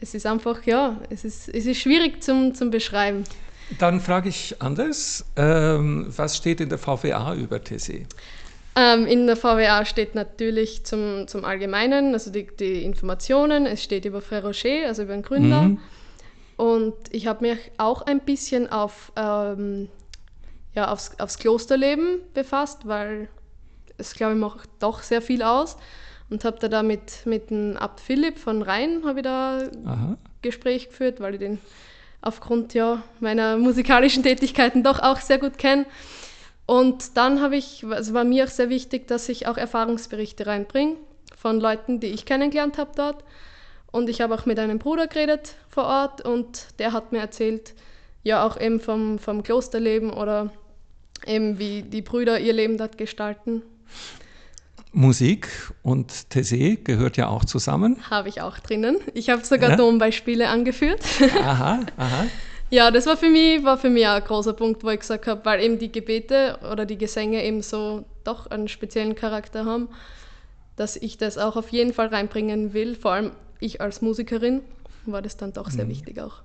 Es 0.00 0.12
ist 0.12 0.26
einfach, 0.26 0.62
ja, 0.64 1.00
es 1.08 1.24
ist, 1.24 1.48
es 1.48 1.64
ist 1.64 1.78
schwierig 1.78 2.22
zum, 2.22 2.54
zum 2.54 2.68
Beschreiben. 2.70 3.24
Dann 3.78 4.02
frage 4.02 4.28
ich 4.28 4.60
anders, 4.60 5.24
ähm, 5.36 6.12
was 6.14 6.36
steht 6.36 6.60
in 6.60 6.68
der 6.68 6.78
VWA 6.78 7.34
über 7.34 7.64
TC? 7.64 8.06
Ähm, 8.78 9.06
in 9.06 9.26
der 9.26 9.36
VWA 9.36 9.84
steht 9.84 10.14
natürlich 10.14 10.84
zum, 10.84 11.26
zum 11.26 11.44
Allgemeinen, 11.44 12.12
also 12.12 12.30
die, 12.30 12.46
die 12.46 12.84
Informationen, 12.84 13.66
es 13.66 13.82
steht 13.82 14.04
über 14.04 14.20
Frère 14.20 14.42
Rocher, 14.42 14.86
also 14.86 15.02
über 15.02 15.14
den 15.14 15.22
Gründer. 15.22 15.62
Mhm. 15.62 15.80
Und 16.56 16.94
ich 17.10 17.26
habe 17.26 17.48
mich 17.48 17.58
auch 17.76 18.02
ein 18.02 18.20
bisschen 18.20 18.70
auf, 18.70 19.10
ähm, 19.16 19.88
ja, 20.76 20.92
aufs, 20.92 21.18
aufs 21.18 21.38
Klosterleben 21.38 22.20
befasst, 22.34 22.86
weil 22.86 23.28
es, 23.96 24.14
glaube 24.14 24.34
ich, 24.34 24.38
macht 24.38 24.68
doch 24.78 25.02
sehr 25.02 25.22
viel 25.22 25.42
aus. 25.42 25.76
Und 26.30 26.44
habe 26.44 26.58
da, 26.60 26.68
da 26.68 26.84
mit, 26.84 27.26
mit 27.26 27.50
dem 27.50 27.76
Abt 27.76 27.98
Philipp 27.98 28.38
von 28.38 28.62
Rhein 28.62 29.02
habe 29.04 29.20
ich 29.20 29.24
da 29.24 29.58
Aha. 29.86 30.16
Gespräch 30.42 30.90
geführt, 30.90 31.18
weil 31.18 31.34
ich 31.34 31.40
den 31.40 31.58
aufgrund 32.20 32.74
ja, 32.74 33.02
meiner 33.18 33.56
musikalischen 33.56 34.22
Tätigkeiten 34.22 34.84
doch 34.84 35.00
auch 35.00 35.18
sehr 35.18 35.38
gut 35.38 35.58
kenne. 35.58 35.84
Und 36.68 37.16
dann 37.16 37.40
habe 37.40 37.56
ich, 37.56 37.82
es 37.82 37.90
also 37.90 38.12
war 38.12 38.24
mir 38.24 38.44
auch 38.44 38.50
sehr 38.50 38.68
wichtig, 38.68 39.08
dass 39.08 39.30
ich 39.30 39.46
auch 39.46 39.56
Erfahrungsberichte 39.56 40.46
reinbringe 40.46 40.96
von 41.34 41.60
Leuten, 41.60 41.98
die 41.98 42.08
ich 42.08 42.26
kennengelernt 42.26 42.76
habe 42.76 42.90
dort. 42.94 43.24
Und 43.90 44.10
ich 44.10 44.20
habe 44.20 44.34
auch 44.34 44.44
mit 44.44 44.58
einem 44.58 44.78
Bruder 44.78 45.06
geredet 45.06 45.54
vor 45.70 45.84
Ort 45.84 46.20
und 46.20 46.66
der 46.78 46.92
hat 46.92 47.10
mir 47.10 47.20
erzählt, 47.20 47.72
ja 48.22 48.46
auch 48.46 48.60
eben 48.60 48.80
vom, 48.80 49.18
vom 49.18 49.42
Klosterleben 49.42 50.10
oder 50.10 50.52
eben 51.26 51.58
wie 51.58 51.84
die 51.84 52.02
Brüder 52.02 52.38
ihr 52.38 52.52
Leben 52.52 52.76
dort 52.76 52.98
gestalten. 52.98 53.62
Musik 54.92 55.48
und 55.82 56.28
These 56.28 56.76
gehört 56.76 57.16
ja 57.16 57.28
auch 57.28 57.46
zusammen. 57.46 57.96
Habe 58.10 58.28
ich 58.28 58.42
auch 58.42 58.58
drinnen. 58.58 58.98
Ich 59.14 59.30
habe 59.30 59.42
sogar 59.42 59.70
ja? 59.70 59.76
Dombeispiele 59.76 60.48
angeführt. 60.48 61.00
Aha, 61.42 61.80
aha. 61.96 62.26
Ja, 62.70 62.90
das 62.90 63.06
war 63.06 63.16
für 63.16 63.30
mich, 63.30 63.64
war 63.64 63.78
für 63.78 63.88
mich 63.88 64.06
auch 64.06 64.12
ein 64.12 64.24
großer 64.24 64.52
Punkt, 64.52 64.84
wo 64.84 64.90
ich 64.90 65.00
gesagt 65.00 65.26
habe, 65.26 65.44
weil 65.44 65.62
eben 65.62 65.78
die 65.78 65.90
Gebete 65.90 66.58
oder 66.70 66.84
die 66.84 66.98
Gesänge 66.98 67.42
eben 67.44 67.62
so 67.62 68.04
doch 68.24 68.46
einen 68.48 68.68
speziellen 68.68 69.14
Charakter 69.14 69.64
haben, 69.64 69.88
dass 70.76 70.96
ich 70.96 71.16
das 71.16 71.38
auch 71.38 71.56
auf 71.56 71.70
jeden 71.70 71.94
Fall 71.94 72.08
reinbringen 72.08 72.74
will. 72.74 72.94
Vor 72.94 73.12
allem 73.12 73.30
ich 73.58 73.80
als 73.80 74.02
Musikerin 74.02 74.60
war 75.06 75.22
das 75.22 75.36
dann 75.36 75.52
doch 75.52 75.70
sehr 75.70 75.86
mhm. 75.86 75.90
wichtig 75.90 76.20
auch. 76.20 76.42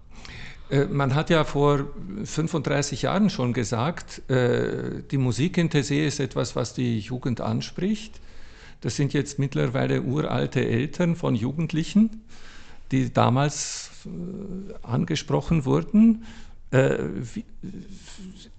Äh, 0.69 0.85
man 0.85 1.13
hat 1.13 1.29
ja 1.29 1.43
vor 1.43 1.87
35 2.23 3.03
Jahren 3.03 3.29
schon 3.29 3.53
gesagt, 3.53 4.29
äh, 4.29 5.03
die 5.11 5.17
Musik 5.17 5.57
in 5.57 5.69
Tessé 5.69 6.05
ist 6.05 6.19
etwas, 6.19 6.55
was 6.55 6.73
die 6.73 6.99
Jugend 6.99 7.41
anspricht. 7.41 8.19
Das 8.81 8.95
sind 8.95 9.13
jetzt 9.13 9.39
mittlerweile 9.39 10.01
uralte 10.01 10.65
Eltern 10.65 11.15
von 11.15 11.35
Jugendlichen, 11.35 12.21
die 12.91 13.11
damals 13.11 13.91
äh, 14.05 14.73
angesprochen 14.83 15.65
wurden. 15.65 16.25
Äh, 16.71 16.97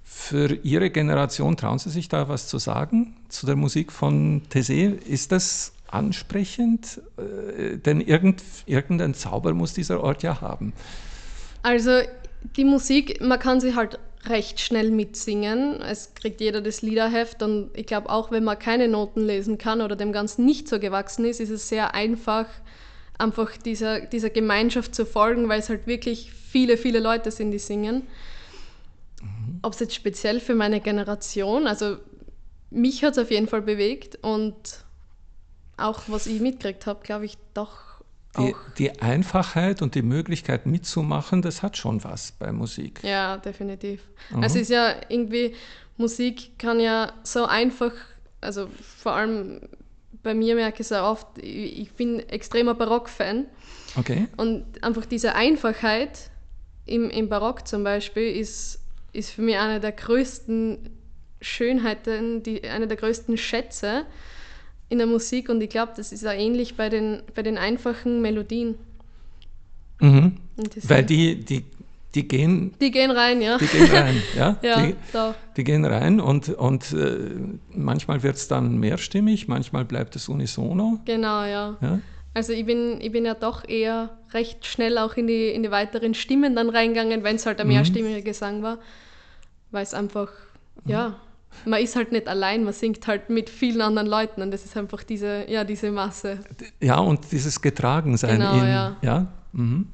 für 0.04 0.54
Ihre 0.62 0.90
Generation 0.90 1.56
trauen 1.56 1.78
Sie 1.78 1.90
sich 1.90 2.08
da 2.08 2.28
was 2.28 2.48
zu 2.48 2.58
sagen 2.58 3.16
zu 3.28 3.46
der 3.46 3.56
Musik 3.56 3.92
von 3.92 4.42
Tessé? 4.50 4.94
Ist 5.06 5.32
das 5.32 5.72
ansprechend? 5.88 7.00
Äh, 7.16 7.78
denn 7.78 8.00
irgend, 8.00 8.42
irgendein 8.66 9.14
Zauber 9.14 9.54
muss 9.54 9.74
dieser 9.74 10.02
Ort 10.02 10.22
ja 10.22 10.40
haben. 10.40 10.72
Also 11.62 12.00
die 12.56 12.64
Musik, 12.64 13.20
man 13.20 13.38
kann 13.38 13.60
sie 13.60 13.74
halt 13.74 13.98
recht 14.26 14.60
schnell 14.60 14.90
mitsingen. 14.90 15.80
Es 15.80 16.14
kriegt 16.14 16.40
jeder 16.40 16.60
das 16.60 16.82
Liederheft 16.82 17.42
und 17.42 17.70
ich 17.74 17.86
glaube 17.86 18.08
auch, 18.08 18.30
wenn 18.30 18.44
man 18.44 18.58
keine 18.58 18.88
Noten 18.88 19.20
lesen 19.20 19.58
kann 19.58 19.80
oder 19.80 19.96
dem 19.96 20.12
Ganzen 20.12 20.44
nicht 20.44 20.68
so 20.68 20.78
gewachsen 20.78 21.24
ist, 21.24 21.40
ist 21.40 21.50
es 21.50 21.68
sehr 21.68 21.94
einfach, 21.94 22.46
einfach 23.18 23.56
dieser, 23.56 24.00
dieser 24.00 24.30
Gemeinschaft 24.30 24.94
zu 24.94 25.06
folgen, 25.06 25.48
weil 25.48 25.60
es 25.60 25.68
halt 25.68 25.86
wirklich 25.86 26.32
viele, 26.32 26.76
viele 26.76 27.00
Leute 27.00 27.30
sind, 27.30 27.50
die 27.50 27.58
singen. 27.58 28.06
Mhm. 29.22 29.60
Ob 29.62 29.72
es 29.72 29.80
jetzt 29.80 29.94
speziell 29.94 30.40
für 30.40 30.54
meine 30.54 30.80
Generation, 30.80 31.66
also 31.66 31.96
mich 32.70 33.04
hat 33.04 33.12
es 33.12 33.18
auf 33.18 33.30
jeden 33.30 33.48
Fall 33.48 33.62
bewegt 33.62 34.18
und 34.22 34.54
auch 35.76 36.02
was 36.06 36.26
ich 36.26 36.40
mitgekriegt 36.40 36.86
habe, 36.86 37.00
glaube 37.02 37.24
ich 37.24 37.38
doch 37.52 37.94
die, 38.36 38.54
die, 38.78 39.00
Einfachheit 39.00 39.80
und 39.80 39.94
die 39.94 40.02
Möglichkeit 40.02 40.66
mitzumachen, 40.66 41.40
das 41.40 41.62
hat 41.62 41.76
schon 41.76 42.02
was 42.02 42.32
bei 42.32 42.50
Musik. 42.50 43.00
Ja, 43.04 43.36
definitiv. 43.36 44.02
Mhm. 44.30 44.42
Also 44.42 44.56
es 44.56 44.62
ist 44.62 44.70
ja 44.70 44.94
irgendwie, 45.08 45.54
Musik 45.96 46.58
kann 46.58 46.80
ja 46.80 47.12
so 47.22 47.44
einfach, 47.44 47.92
also 48.40 48.68
vor 48.96 49.12
allem 49.12 49.60
bei 50.24 50.34
mir 50.34 50.56
merke 50.56 50.80
ich 50.80 50.88
sehr 50.88 51.04
oft, 51.04 51.26
ich 51.38 51.92
bin 51.92 52.18
extremer 52.28 52.74
Barock-Fan. 52.74 53.46
Okay. 53.96 54.26
Und 54.36 54.64
einfach 54.82 55.06
diese 55.06 55.36
Einfachheit 55.36 56.30
im, 56.86 57.10
im 57.10 57.28
Barock 57.28 57.68
zum 57.68 57.84
Beispiel 57.84 58.36
ist, 58.36 58.80
ist 59.12 59.30
für 59.30 59.42
mich 59.42 59.56
eine 59.56 59.78
der 59.78 59.92
größten 59.92 60.90
Schönheiten, 61.40 62.42
die, 62.42 62.64
eine 62.64 62.88
der 62.88 62.96
größten 62.96 63.36
Schätze 63.36 64.06
in 64.88 64.98
der 64.98 65.06
Musik. 65.06 65.48
Und 65.48 65.62
ich 65.62 65.68
glaube, 65.68 65.92
das 65.96 66.10
ist 66.10 66.26
auch 66.26 66.32
ähnlich 66.32 66.76
bei 66.76 66.88
den, 66.88 67.22
bei 67.34 67.42
den 67.42 67.58
einfachen 67.58 68.20
Melodien. 68.22 68.74
Mhm. 70.00 70.38
Weil 70.82 71.04
die, 71.04 71.44
die 71.44 71.64
die 72.14 72.28
gehen, 72.28 72.74
die 72.80 72.90
gehen 72.90 73.10
rein, 73.10 73.42
ja. 73.42 73.58
Die 73.58 73.66
gehen 73.66 73.90
rein, 73.90 74.22
ja. 74.36 74.56
ja 74.62 74.86
die, 74.86 74.94
die, 75.56 75.64
gehen 75.64 75.84
rein 75.84 76.20
und, 76.20 76.48
und 76.48 76.92
äh, 76.92 77.18
manchmal 77.70 78.22
wird 78.22 78.36
es 78.36 78.48
dann 78.48 78.78
mehrstimmig, 78.78 79.48
manchmal 79.48 79.84
bleibt 79.84 80.14
es 80.16 80.28
unisono. 80.28 81.00
Genau, 81.04 81.44
ja. 81.44 81.76
ja? 81.80 82.00
Also 82.34 82.52
ich 82.52 82.66
bin, 82.66 83.00
ich 83.00 83.12
bin 83.12 83.24
ja 83.24 83.34
doch 83.34 83.66
eher 83.68 84.10
recht 84.32 84.66
schnell 84.66 84.98
auch 84.98 85.14
in 85.14 85.26
die, 85.26 85.48
in 85.48 85.62
die 85.62 85.70
weiteren 85.70 86.14
Stimmen 86.14 86.56
dann 86.56 86.68
reingegangen, 86.68 87.22
wenn 87.22 87.36
es 87.36 87.46
halt 87.46 87.60
ein 87.60 87.66
mhm. 87.66 87.74
mehrstimmiger 87.74 88.22
Gesang 88.22 88.62
war. 88.62 88.78
Weil 89.70 89.84
es 89.84 89.94
einfach, 89.94 90.30
mhm. 90.84 90.90
ja, 90.90 91.16
man 91.64 91.80
ist 91.80 91.94
halt 91.94 92.10
nicht 92.12 92.26
allein, 92.26 92.64
man 92.64 92.72
singt 92.72 93.06
halt 93.06 93.30
mit 93.30 93.48
vielen 93.48 93.80
anderen 93.80 94.08
Leuten 94.08 94.42
und 94.42 94.50
das 94.50 94.64
ist 94.64 94.76
einfach 94.76 95.04
diese, 95.04 95.48
ja, 95.48 95.62
diese 95.64 95.90
Masse. 95.92 96.40
Ja, 96.80 96.98
und 96.98 97.30
dieses 97.30 97.60
Getragensein 97.60 98.40
genau, 98.40 98.54
in, 98.54 98.66
ja. 98.66 98.96
ja? 99.02 99.32
Mhm. 99.52 99.86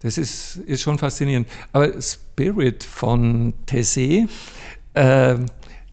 Das 0.00 0.16
ist, 0.16 0.56
ist 0.56 0.82
schon 0.82 0.98
faszinierend. 0.98 1.48
Aber 1.72 2.00
Spirit 2.00 2.84
von 2.84 3.52
Tessé, 3.66 4.28
äh, 4.94 5.36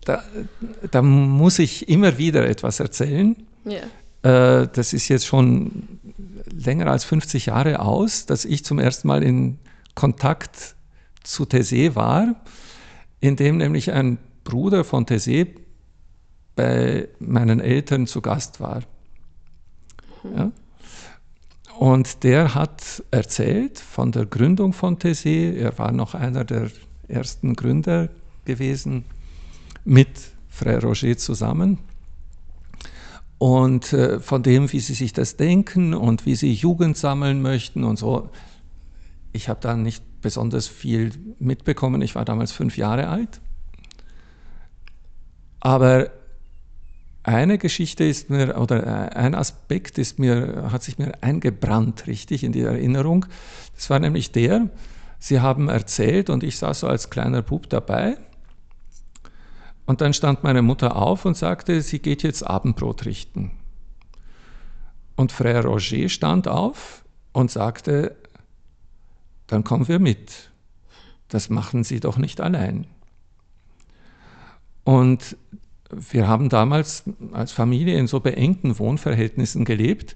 da, 0.05 0.23
da, 0.89 1.01
muss 1.01 1.59
ich 1.59 1.89
immer 1.89 2.17
wieder 2.17 2.47
etwas 2.47 2.79
erzählen. 2.79 3.35
Yeah. 3.65 4.61
Äh, 4.61 4.69
das 4.73 4.93
ist 4.93 5.09
jetzt 5.09 5.25
schon 5.25 5.99
länger 6.49 6.87
als 6.87 7.03
50 7.03 7.47
Jahre 7.47 7.79
aus, 7.79 8.25
dass 8.25 8.45
ich 8.45 8.63
zum 8.63 8.79
ersten 8.79 9.09
Mal 9.09 9.23
in 9.23 9.59
Kontakt 9.93 10.75
zu 11.23 11.43
Tessé 11.43 11.95
war, 11.95 12.35
in 13.19 13.35
dem 13.35 13.57
nämlich 13.57 13.91
ein 13.91 14.17
Bruder 14.45 14.85
von 14.85 15.05
Tessé 15.05 15.47
bei 16.55 17.09
meinen 17.19 17.59
Eltern 17.59 18.07
zu 18.07 18.21
Gast 18.21 18.61
war. 18.61 18.83
Mhm. 20.23 20.37
Ja? 20.37 20.51
Und 21.77 22.23
der 22.23 22.55
hat 22.55 23.03
erzählt 23.11 23.77
von 23.77 24.11
der 24.11 24.25
Gründung 24.25 24.73
von 24.73 24.97
Tessé. 24.97 25.53
Er 25.53 25.77
war 25.77 25.91
noch 25.91 26.15
einer 26.15 26.43
der 26.43 26.71
ersten 27.07 27.55
Gründer 27.55 28.09
gewesen 28.45 29.05
mit 29.85 30.09
Frère 30.51 30.81
Roger 30.81 31.17
zusammen. 31.17 31.77
Und 33.37 33.93
äh, 33.93 34.19
von 34.19 34.41
dem, 34.41 34.71
wie 34.73 34.79
sie 34.79 34.95
sich 34.95 35.13
das 35.13 35.37
denken 35.37 35.93
und 35.93 36.25
wie 36.25 36.33
sie 36.33 36.51
Jugend 36.51 36.97
sammeln 36.97 37.43
möchten 37.43 37.83
und 37.83 37.99
so. 37.99 38.31
Ich 39.31 39.47
habe 39.47 39.59
da 39.61 39.75
nicht 39.75 40.03
besonders 40.21 40.67
viel 40.67 41.11
mitbekommen. 41.37 42.01
Ich 42.01 42.15
war 42.15 42.25
damals 42.25 42.51
fünf 42.51 42.77
Jahre 42.77 43.07
alt. 43.07 43.39
Aber 45.59 46.09
eine 47.27 47.57
Geschichte 47.57 48.05
ist 48.05 48.29
mir, 48.29 48.57
oder 48.57 48.85
äh, 48.85 49.15
ein 49.15 49.35
Aspekt 49.35 49.97
ist 49.97 50.17
mir, 50.17 50.69
hat 50.71 50.83
sich 50.83 50.97
mir 50.97 51.11
eingebrannt, 51.21 52.07
richtig, 52.07 52.43
in 52.43 52.53
die 52.53 52.61
Erinnerung. 52.61 53.25
Das 53.75 53.89
war 53.89 53.99
nämlich 53.99 54.31
der, 54.31 54.69
Sie 55.19 55.39
haben 55.39 55.67
erzählt 55.67 56.29
und 56.29 56.43
ich 56.43 56.57
saß 56.57 56.81
so 56.81 56.87
als 56.87 57.09
kleiner 57.09 57.41
Bub 57.41 57.69
dabei. 57.69 58.17
Und 59.85 60.01
dann 60.01 60.13
stand 60.13 60.43
meine 60.43 60.61
Mutter 60.61 60.95
auf 60.95 61.25
und 61.25 61.35
sagte, 61.35 61.81
sie 61.81 61.99
geht 61.99 62.21
jetzt 62.21 62.45
Abendbrot 62.45 63.05
richten. 63.05 63.51
Und 65.15 65.31
Frère 65.31 65.63
Roger 65.63 66.09
stand 66.09 66.47
auf 66.47 67.03
und 67.33 67.49
sagte, 67.49 68.15
dann 69.47 69.63
kommen 69.63 69.87
wir 69.87 69.99
mit. 69.99 70.51
Das 71.29 71.49
machen 71.49 71.83
Sie 71.83 71.99
doch 71.99 72.17
nicht 72.17 72.41
allein. 72.41 72.85
Und 74.83 75.35
wir 75.89 76.27
haben 76.27 76.49
damals 76.49 77.03
als 77.31 77.51
Familie 77.51 77.97
in 77.97 78.07
so 78.07 78.19
beengten 78.19 78.77
Wohnverhältnissen 78.79 79.65
gelebt, 79.65 80.15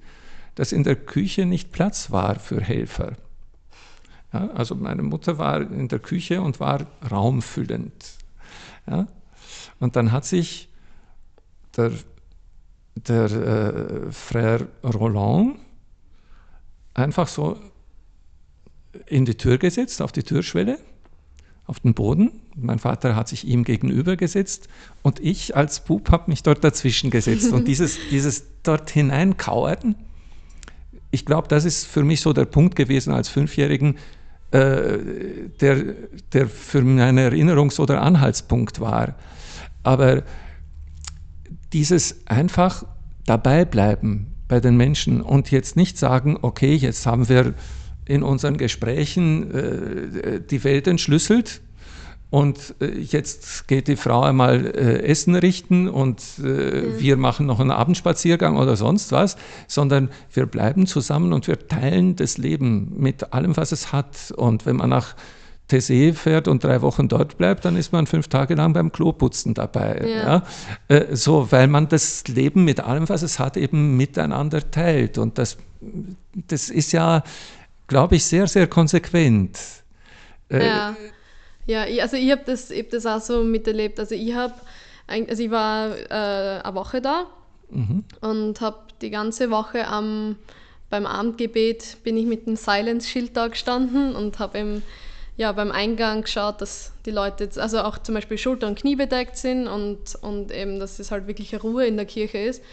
dass 0.56 0.72
in 0.72 0.84
der 0.84 0.96
Küche 0.96 1.46
nicht 1.46 1.72
Platz 1.72 2.12
war 2.12 2.40
für 2.40 2.62
Helfer. 2.62 3.16
Ja, 4.34 4.50
also 4.52 4.76
meine 4.76 5.02
Mutter 5.02 5.38
war 5.38 5.62
in 5.62 5.88
der 5.88 6.00
Küche 6.00 6.42
und 6.42 6.60
war 6.60 6.86
raumfüllend. 7.10 7.94
Ja, 8.88 9.08
und 9.80 9.96
dann 9.96 10.12
hat 10.12 10.26
sich 10.26 10.70
der, 11.78 11.92
der 12.96 13.26
äh, 13.26 14.10
Frère 14.10 14.68
Roland 14.84 15.58
einfach 16.94 17.28
so 17.28 17.60
in 19.06 19.26
die 19.26 19.36
Tür 19.36 19.58
gesetzt, 19.58 20.02
auf 20.02 20.12
die 20.12 20.24
Türschwelle 20.24 20.80
auf 21.72 21.80
den 21.80 21.94
Boden. 21.94 22.32
Mein 22.58 22.80
Vater 22.80 23.16
hat 23.16 23.30
sich 23.30 23.48
ihm 23.48 23.64
gegenüber 23.64 24.18
gesetzt 24.18 24.68
und 25.04 25.22
ich 25.22 25.56
als 25.56 25.80
Bub 25.80 26.12
habe 26.12 26.30
mich 26.30 26.44
dort 26.44 26.66
dazwischen 26.66 27.10
gesetzt. 27.10 27.54
Und 27.54 27.66
dieses, 27.68 27.98
dieses 28.12 28.44
dort 28.62 28.90
hineinkauern, 28.90 29.96
ich 31.12 31.26
glaube, 31.26 31.48
das 31.48 31.64
ist 31.64 31.88
für 31.88 32.04
mich 32.04 32.20
so 32.20 32.34
der 32.34 32.44
Punkt 32.44 32.76
gewesen 32.76 33.14
als 33.14 33.30
Fünfjährigen, 33.30 33.96
äh, 34.52 34.98
der, 35.62 35.96
der 36.34 36.50
für 36.50 36.82
meine 36.82 37.22
Erinnerung 37.22 37.72
so 37.72 37.86
der 37.86 38.02
Anhaltspunkt 38.02 38.82
war. 38.82 39.16
Aber 39.82 40.24
dieses 41.72 42.28
einfach 42.28 42.84
dabei 43.26 43.64
bleiben 43.64 44.36
bei 44.50 44.60
den 44.60 44.76
Menschen 44.76 45.22
und 45.22 45.52
jetzt 45.52 45.78
nicht 45.78 45.98
sagen, 45.98 46.38
okay, 46.42 46.76
jetzt 46.76 47.06
haben 47.06 47.30
wir 47.30 47.54
in 48.12 48.24
unseren 48.24 48.58
Gesprächen 48.58 49.52
äh, 49.52 50.42
die 50.42 50.64
Welt 50.64 50.88
entschlüsselt. 50.88 51.62
Und 52.30 52.76
äh, 52.80 52.98
jetzt 52.98 53.68
geht 53.68 53.88
die 53.88 53.98
Frau 53.98 54.22
einmal 54.22 54.66
äh, 54.66 55.04
Essen 55.04 55.36
richten 55.36 55.90
und 55.90 56.22
mhm. 56.38 56.98
wir 56.98 57.18
machen 57.18 57.46
noch 57.46 57.60
einen 57.60 57.72
Abendspaziergang 57.72 58.58
oder 58.58 58.78
sonst 58.78 59.12
was, 59.12 59.36
sondern 59.68 60.10
wir 60.34 60.46
bleiben 60.46 60.88
zusammen 60.88 61.34
und 61.34 61.48
wir 61.48 61.68
teilen 61.68 62.16
das 62.16 62.38
Leben 62.38 62.94
mit 62.98 63.34
allem, 63.34 63.58
was 63.58 63.74
es 63.74 63.92
hat. 63.92 64.32
Und 64.36 64.66
wenn 64.66 64.78
man 64.78 64.90
nach 64.90 65.16
Tessé 65.70 66.14
fährt 66.14 66.48
und 66.48 66.64
drei 66.64 66.82
Wochen 66.82 67.08
dort 67.08 67.38
bleibt, 67.38 67.66
dann 67.66 67.76
ist 67.76 67.92
man 67.92 68.08
fünf 68.08 68.28
Tage 68.28 68.56
lang 68.56 68.74
beim 68.74 68.92
Kloputzen 68.92 69.54
dabei. 69.54 70.02
Ja. 70.06 70.08
ja? 70.08 70.44
Äh, 70.88 71.16
so, 71.16 71.52
weil 71.52 71.68
man 71.68 71.88
das 71.88 72.28
Leben 72.28 72.64
mit 72.64 72.80
allem, 72.82 73.10
was 73.10 73.24
es 73.24 73.40
hat, 73.40 73.58
eben 73.58 73.98
miteinander 73.98 74.72
teilt. 74.72 75.18
Und 75.18 75.38
das, 75.38 75.58
das 76.34 76.70
ist 76.70 76.92
ja 76.94 77.24
glaube 77.92 78.16
ich, 78.16 78.24
sehr, 78.24 78.48
sehr 78.48 78.68
konsequent. 78.68 79.60
Äh, 80.50 80.66
ja. 80.66 80.96
ja, 81.66 82.02
also 82.02 82.16
ich 82.16 82.32
habe 82.32 82.42
das, 82.46 82.72
hab 82.72 82.90
das 82.90 83.06
auch 83.06 83.20
so 83.20 83.44
miterlebt. 83.44 84.00
Also 84.00 84.16
ich 84.16 84.34
habe, 84.34 84.54
also 85.08 85.44
ich 85.44 85.52
war 85.52 85.98
äh, 85.98 86.62
eine 86.64 86.74
Woche 86.74 87.02
da 87.02 87.26
mhm. 87.70 88.06
und 88.22 88.62
habe 88.62 88.78
die 89.02 89.10
ganze 89.10 89.52
Woche 89.52 89.88
am, 89.88 90.38
beim 90.90 91.06
Abendgebet 91.06 91.98
bin 92.06 92.16
ich 92.16 92.26
mit 92.26 92.48
dem 92.48 92.56
Silence-Schild 92.56 93.36
da 93.36 93.50
gestanden 93.50 94.16
und 94.16 94.40
habe 94.40 94.60
eben 94.60 94.84
ja, 95.36 95.52
beim 95.52 95.72
Eingang 95.72 96.22
geschaut, 96.22 96.62
dass 96.62 96.94
die 97.06 97.12
Leute 97.12 97.44
jetzt, 97.44 97.60
also 97.60 97.82
auch 97.82 97.98
zum 97.98 98.16
Beispiel 98.16 98.38
Schulter 98.38 98.68
und 98.68 98.80
Knie 98.80 98.96
bedeckt 98.96 99.36
sind 99.36 99.68
und, 99.68 100.16
und 100.22 100.54
eben, 100.54 100.80
dass 100.80 101.00
es 101.00 101.12
halt 101.12 101.28
wirklich 101.28 101.62
Ruhe 101.62 101.86
in 101.88 101.98
der 101.98 102.06
Kirche 102.06 102.38
ist. 102.38 102.64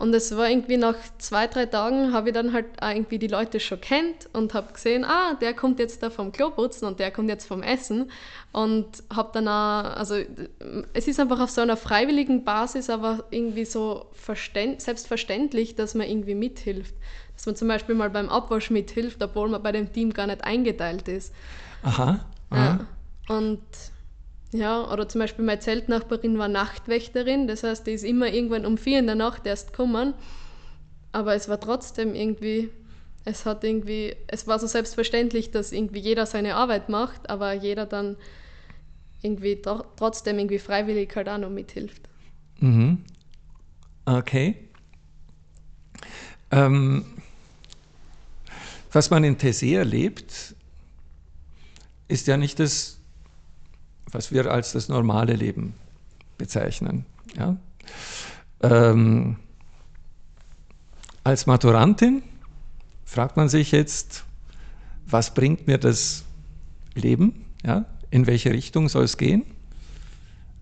Und 0.00 0.14
es 0.14 0.34
war 0.34 0.48
irgendwie 0.48 0.78
nach 0.78 0.94
zwei, 1.18 1.46
drei 1.46 1.66
Tagen, 1.66 2.14
habe 2.14 2.30
ich 2.30 2.34
dann 2.34 2.54
halt 2.54 2.64
irgendwie 2.82 3.18
die 3.18 3.26
Leute 3.26 3.60
schon 3.60 3.82
kennt 3.82 4.30
und 4.32 4.54
habe 4.54 4.72
gesehen, 4.72 5.04
ah, 5.04 5.34
der 5.34 5.52
kommt 5.52 5.78
jetzt 5.78 6.02
da 6.02 6.08
vom 6.08 6.32
Klo 6.32 6.48
putzen 6.48 6.86
und 6.86 6.98
der 7.00 7.10
kommt 7.10 7.28
jetzt 7.28 7.46
vom 7.46 7.62
Essen. 7.62 8.10
Und 8.50 8.86
habe 9.14 9.28
dann 9.34 9.46
auch, 9.46 9.94
also 9.98 10.14
es 10.94 11.06
ist 11.06 11.20
einfach 11.20 11.38
auf 11.38 11.50
so 11.50 11.60
einer 11.60 11.76
freiwilligen 11.76 12.44
Basis, 12.44 12.88
aber 12.88 13.24
irgendwie 13.30 13.66
so 13.66 14.06
selbstverständlich, 14.78 15.76
dass 15.76 15.94
man 15.94 16.08
irgendwie 16.08 16.34
mithilft. 16.34 16.94
Dass 17.34 17.44
man 17.44 17.56
zum 17.56 17.68
Beispiel 17.68 17.94
mal 17.94 18.08
beim 18.08 18.30
Abwasch 18.30 18.70
mithilft, 18.70 19.22
obwohl 19.22 19.50
man 19.50 19.62
bei 19.62 19.72
dem 19.72 19.92
Team 19.92 20.14
gar 20.14 20.28
nicht 20.28 20.42
eingeteilt 20.42 21.08
ist. 21.08 21.34
Aha. 21.82 22.24
aha. 22.48 22.86
Ja. 23.28 23.36
Und 23.36 23.60
ja, 24.52 24.90
oder 24.92 25.08
zum 25.08 25.20
Beispiel 25.20 25.44
meine 25.44 25.60
Zeltnachbarin 25.60 26.38
war 26.38 26.48
Nachtwächterin, 26.48 27.46
das 27.46 27.62
heißt, 27.62 27.86
die 27.86 27.92
ist 27.92 28.04
immer 28.04 28.28
irgendwann 28.28 28.66
um 28.66 28.78
vier 28.78 28.98
in 28.98 29.06
der 29.06 29.14
Nacht 29.14 29.46
erst 29.46 29.68
gekommen. 29.72 30.14
Aber 31.12 31.34
es 31.34 31.48
war 31.48 31.60
trotzdem 31.60 32.14
irgendwie, 32.14 32.70
es 33.24 33.46
hat 33.46 33.64
irgendwie, 33.64 34.16
es 34.26 34.46
war 34.46 34.58
so 34.58 34.66
selbstverständlich, 34.66 35.50
dass 35.50 35.72
irgendwie 35.72 36.00
jeder 36.00 36.26
seine 36.26 36.54
Arbeit 36.54 36.88
macht, 36.88 37.30
aber 37.30 37.52
jeder 37.52 37.86
dann 37.86 38.16
irgendwie 39.22 39.60
trotzdem 39.96 40.38
irgendwie 40.38 40.58
freiwillig 40.58 41.14
halt 41.14 41.28
auch 41.28 41.38
noch 41.38 41.50
mithilft. 41.50 42.08
Mhm. 42.60 43.04
Okay. 44.06 44.56
Ähm, 46.50 47.04
was 48.92 49.10
man 49.10 49.22
in 49.24 49.36
Tessé 49.36 49.76
erlebt, 49.76 50.54
ist 52.08 52.26
ja 52.26 52.36
nicht 52.36 52.58
das 52.58 52.99
was 54.12 54.32
wir 54.32 54.50
als 54.50 54.72
das 54.72 54.88
normale 54.88 55.34
Leben 55.34 55.74
bezeichnen. 56.38 57.04
Ja? 57.36 57.56
Ähm, 58.62 59.36
als 61.24 61.46
Maturantin 61.46 62.22
fragt 63.04 63.36
man 63.36 63.48
sich 63.48 63.72
jetzt, 63.72 64.24
was 65.06 65.34
bringt 65.34 65.66
mir 65.66 65.78
das 65.78 66.24
Leben? 66.94 67.44
Ja? 67.64 67.86
In 68.10 68.26
welche 68.26 68.52
Richtung 68.52 68.88
soll 68.88 69.04
es 69.04 69.16
gehen? 69.16 69.44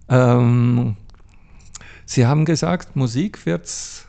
Ähm, 0.08 0.96
Sie 2.06 2.26
haben 2.26 2.46
gesagt, 2.46 2.96
Musik 2.96 3.44
wird 3.44 3.66
es 3.66 4.06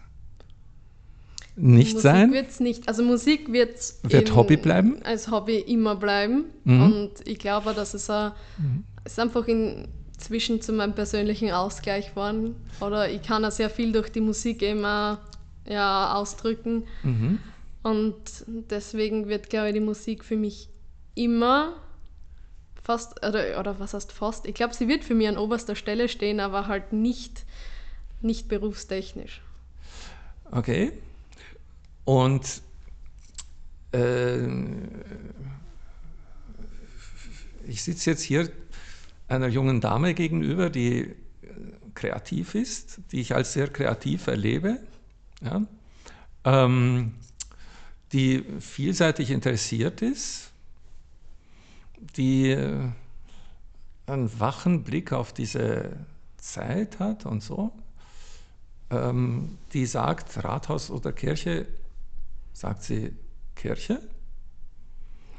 nicht 1.57 1.95
Musik 1.95 2.01
sein? 2.01 2.31
wird 2.31 2.49
es 2.49 2.61
nicht. 2.61 2.87
Also 2.87 3.03
Musik 3.03 3.51
wird's 3.51 3.99
wird 4.03 4.33
Hobby 4.33 4.55
bleiben? 4.55 5.03
Als 5.03 5.29
Hobby 5.29 5.57
immer 5.57 5.97
bleiben. 5.97 6.45
Mhm. 6.63 6.81
Und 6.81 7.11
ich 7.25 7.37
glaube, 7.37 7.73
dass 7.73 7.93
es 7.93 8.09
ein, 8.09 8.31
mhm 8.57 8.85
ist 9.05 9.19
einfach 9.19 9.47
inzwischen 9.47 10.61
zu 10.61 10.73
meinem 10.73 10.93
persönlichen 10.93 11.51
Ausgleich 11.51 12.09
geworden. 12.09 12.55
Oder 12.79 13.09
ich 13.09 13.21
kann 13.21 13.45
auch 13.45 13.51
sehr 13.51 13.69
viel 13.69 13.91
durch 13.91 14.09
die 14.09 14.21
Musik 14.21 14.61
immer 14.61 15.19
ja, 15.65 16.13
ausdrücken. 16.13 16.85
Mhm. 17.03 17.39
Und 17.83 18.15
deswegen 18.47 19.27
wird, 19.27 19.49
glaube 19.49 19.69
ich, 19.69 19.73
die 19.73 19.79
Musik 19.79 20.25
für 20.25 20.35
mich 20.35 20.69
immer 21.15 21.75
fast, 22.83 23.23
oder, 23.25 23.59
oder 23.59 23.79
was 23.79 23.93
heißt 23.93 24.11
fast, 24.11 24.45
ich 24.47 24.55
glaube, 24.55 24.73
sie 24.73 24.87
wird 24.87 25.03
für 25.03 25.13
mich 25.15 25.27
an 25.27 25.37
oberster 25.37 25.75
Stelle 25.75 26.09
stehen, 26.09 26.39
aber 26.39 26.67
halt 26.67 26.91
nicht, 26.91 27.45
nicht 28.21 28.47
berufstechnisch. 28.47 29.41
Okay. 30.51 30.91
Und 32.05 32.61
äh, 33.93 34.47
ich 37.67 37.83
sitze 37.83 38.09
jetzt 38.09 38.23
hier 38.23 38.49
einer 39.29 39.47
jungen 39.47 39.79
Dame 39.79 40.13
gegenüber, 40.13 40.69
die 40.69 41.01
äh, 41.01 41.15
kreativ 41.93 42.55
ist, 42.55 42.99
die 43.11 43.21
ich 43.21 43.35
als 43.35 43.53
sehr 43.53 43.69
kreativ 43.69 44.27
erlebe, 44.27 44.79
ja, 45.41 45.61
ähm, 46.43 47.13
die 48.11 48.43
vielseitig 48.59 49.29
interessiert 49.29 50.01
ist, 50.01 50.51
die 52.17 52.49
äh, 52.49 52.89
einen 54.07 54.39
wachen 54.39 54.83
Blick 54.83 55.13
auf 55.13 55.31
diese 55.33 55.91
Zeit 56.37 56.99
hat 56.99 57.25
und 57.25 57.43
so, 57.43 57.71
ähm, 58.89 59.59
die 59.73 59.85
sagt, 59.85 60.43
Rathaus 60.43 60.89
oder 60.89 61.11
Kirche, 61.11 61.67
sagt 62.53 62.83
sie 62.83 63.13
Kirche. 63.55 64.01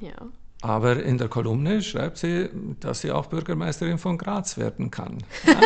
Ja. 0.01 0.31
Aber 0.63 1.03
in 1.03 1.17
der 1.17 1.29
Kolumne 1.29 1.83
schreibt 1.83 2.19
sie, 2.19 2.51
dass 2.81 3.01
sie 3.01 3.11
auch 3.11 3.27
Bürgermeisterin 3.27 3.99
von 3.99 4.19
Graz 4.19 4.59
werden 4.59 4.91
kann. 4.91 5.19
Ja? 5.47 5.61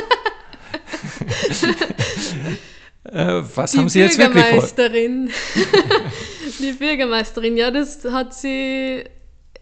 äh, 3.41 3.43
was 3.55 3.73
die 3.73 3.79
haben 3.79 3.89
Sie 3.89 4.01
jetzt 4.01 4.19
wirklich 4.19 4.45
vor? 4.45 4.51
Bürgermeisterin. 4.51 5.31
die 6.61 6.73
Bürgermeisterin, 6.73 7.57
ja, 7.57 7.73
das 7.73 8.05
hat 8.05 8.35
sie 8.35 9.05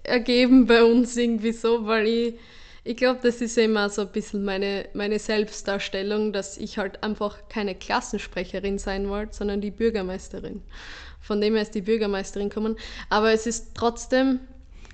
ergeben 0.02 0.66
bei 0.66 0.84
uns 0.84 1.16
irgendwie 1.16 1.52
so, 1.52 1.86
weil 1.86 2.06
ich, 2.06 2.34
ich 2.84 2.96
glaube, 2.96 3.20
das 3.22 3.40
ist 3.40 3.56
immer 3.56 3.88
so 3.88 4.02
ein 4.02 4.08
bisschen 4.08 4.44
meine, 4.44 4.86
meine 4.92 5.18
Selbstdarstellung, 5.18 6.32
dass 6.32 6.58
ich 6.58 6.76
halt 6.76 7.02
einfach 7.02 7.48
keine 7.48 7.74
Klassensprecherin 7.74 8.78
sein 8.78 9.08
wollte, 9.08 9.34
sondern 9.34 9.62
die 9.62 9.70
Bürgermeisterin. 9.70 10.62
Von 11.20 11.40
dem 11.40 11.54
her 11.54 11.62
ist 11.62 11.74
die 11.74 11.82
Bürgermeisterin 11.82 12.50
kommen. 12.50 12.76
Aber 13.08 13.32
es 13.32 13.46
ist 13.46 13.74
trotzdem, 13.74 14.40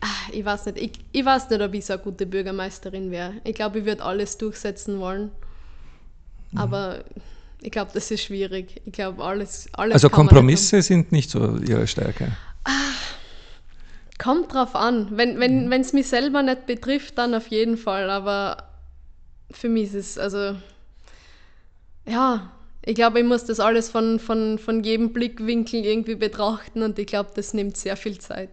ach, 0.01 0.29
ich 0.31 0.45
weiß 0.45 0.67
nicht, 0.67 0.79
ich, 0.79 0.93
ich 1.13 1.25
weiß 1.25 1.51
nicht, 1.51 1.61
ob 1.61 1.75
ich 1.75 1.87
so 1.87 1.95
eine 1.95 2.03
gute 2.03 2.27
Bürgermeisterin 2.27 3.11
wäre. 3.11 3.35
Ich 3.45 3.55
glaube, 3.55 3.81
ich 3.81 3.85
würde 3.85 4.03
alles 4.03 4.39
durchsetzen 4.39 5.01
wollen. 5.01 5.31
Mhm. 6.53 6.59
Aber 6.59 7.05
ich 7.61 7.71
glaube, 7.71 7.91
das 7.93 8.11
ist 8.11 8.23
schwierig. 8.23 8.81
Ich 8.85 8.93
glaube, 8.93 9.23
alles, 9.23 9.69
alles. 9.73 9.95
Also 9.95 10.11
Kompromisse 10.11 10.83
sind 10.83 11.13
nicht 11.13 11.31
so 11.31 11.57
Ihre 11.57 11.87
Stärke. 11.87 12.33
Ach, 12.65 12.99
kommt 14.19 14.53
drauf 14.53 14.75
an. 14.75 15.09
Wenn 15.17 15.35
es 15.35 15.41
wenn, 15.41 15.65
mhm. 15.69 15.87
mich 15.93 16.09
selber 16.09 16.43
nicht 16.43 16.67
betrifft, 16.67 17.19
dann 17.19 17.35
auf 17.35 17.49
jeden 17.49 17.77
Fall. 17.77 18.11
Aber 18.11 18.69
für 19.51 19.69
mich 19.69 19.95
ist 19.95 19.95
es, 19.95 20.19
also, 20.19 20.57
ja, 22.07 22.53
ich 22.85 22.95
glaube, 22.95 23.21
ich 23.21 23.27
muss 23.27 23.45
das 23.45 23.61
alles 23.61 23.91
von, 23.91 24.19
von, 24.19 24.59
von 24.59 24.83
jedem 24.83 25.13
Blickwinkel 25.13 25.85
irgendwie 25.85 26.15
betrachten 26.15 26.83
und 26.83 26.99
ich 26.99 27.07
glaube, 27.07 27.31
das 27.35 27.53
nimmt 27.55 27.77
sehr 27.77 27.97
viel 27.97 28.19
Zeit. 28.19 28.51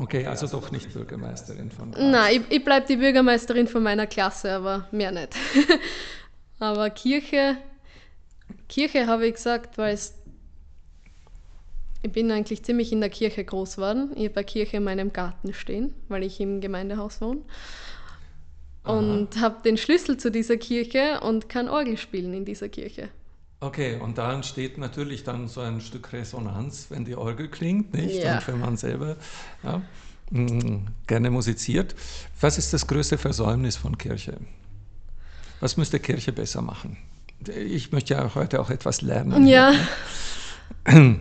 Okay, 0.00 0.24
also 0.24 0.46
doch 0.46 0.70
nicht 0.70 0.92
Bürgermeisterin 0.94 1.70
von 1.70 1.92
Graz. 1.92 2.02
Nein, 2.02 2.36
ich, 2.48 2.56
ich 2.56 2.64
bleibe 2.64 2.86
die 2.86 2.96
Bürgermeisterin 2.96 3.66
von 3.66 3.82
meiner 3.82 4.06
Klasse, 4.06 4.52
aber 4.52 4.88
mehr 4.92 5.12
nicht. 5.12 5.36
aber 6.58 6.88
Kirche, 6.88 7.58
Kirche 8.66 9.06
habe 9.06 9.26
ich 9.26 9.34
gesagt, 9.34 9.76
weil 9.76 9.92
es 9.92 10.14
ich 12.02 12.12
bin 12.12 12.30
eigentlich 12.30 12.62
ziemlich 12.62 12.92
in 12.92 13.00
der 13.00 13.10
Kirche 13.10 13.44
groß 13.44 13.76
geworden. 13.76 14.12
Ich 14.14 14.24
habe 14.24 14.36
eine 14.36 14.44
Kirche 14.46 14.78
in 14.78 14.84
meinem 14.84 15.12
Garten 15.12 15.52
stehen, 15.52 15.92
weil 16.08 16.22
ich 16.22 16.40
im 16.40 16.62
Gemeindehaus 16.62 17.20
wohne 17.20 17.42
und 18.84 19.38
habe 19.38 19.56
den 19.62 19.76
Schlüssel 19.76 20.16
zu 20.16 20.30
dieser 20.30 20.56
Kirche 20.56 21.20
und 21.20 21.50
kann 21.50 21.68
Orgel 21.68 21.98
spielen 21.98 22.32
in 22.32 22.46
dieser 22.46 22.70
Kirche. 22.70 23.10
Okay, 23.62 23.96
und 24.00 24.16
da 24.16 24.32
entsteht 24.32 24.78
natürlich 24.78 25.22
dann 25.22 25.46
so 25.48 25.60
ein 25.60 25.82
Stück 25.82 26.12
Resonanz, 26.14 26.86
wenn 26.88 27.04
die 27.04 27.14
Orgel 27.14 27.48
klingt, 27.48 27.92
nicht? 27.92 28.22
Ja. 28.22 28.36
Und 28.36 28.48
wenn 28.48 28.58
man 28.58 28.76
selber 28.78 29.16
ja, 29.62 29.82
mm, 30.30 30.86
gerne 31.06 31.30
musiziert. 31.30 31.94
Was 32.40 32.56
ist 32.56 32.72
das 32.72 32.86
größte 32.86 33.18
Versäumnis 33.18 33.76
von 33.76 33.98
Kirche? 33.98 34.38
Was 35.60 35.76
müsste 35.76 36.00
Kirche 36.00 36.32
besser 36.32 36.62
machen? 36.62 36.96
Ich 37.46 37.92
möchte 37.92 38.14
ja 38.14 38.34
heute 38.34 38.60
auch 38.60 38.70
etwas 38.70 39.02
lernen. 39.02 39.46
Ja. 39.46 39.72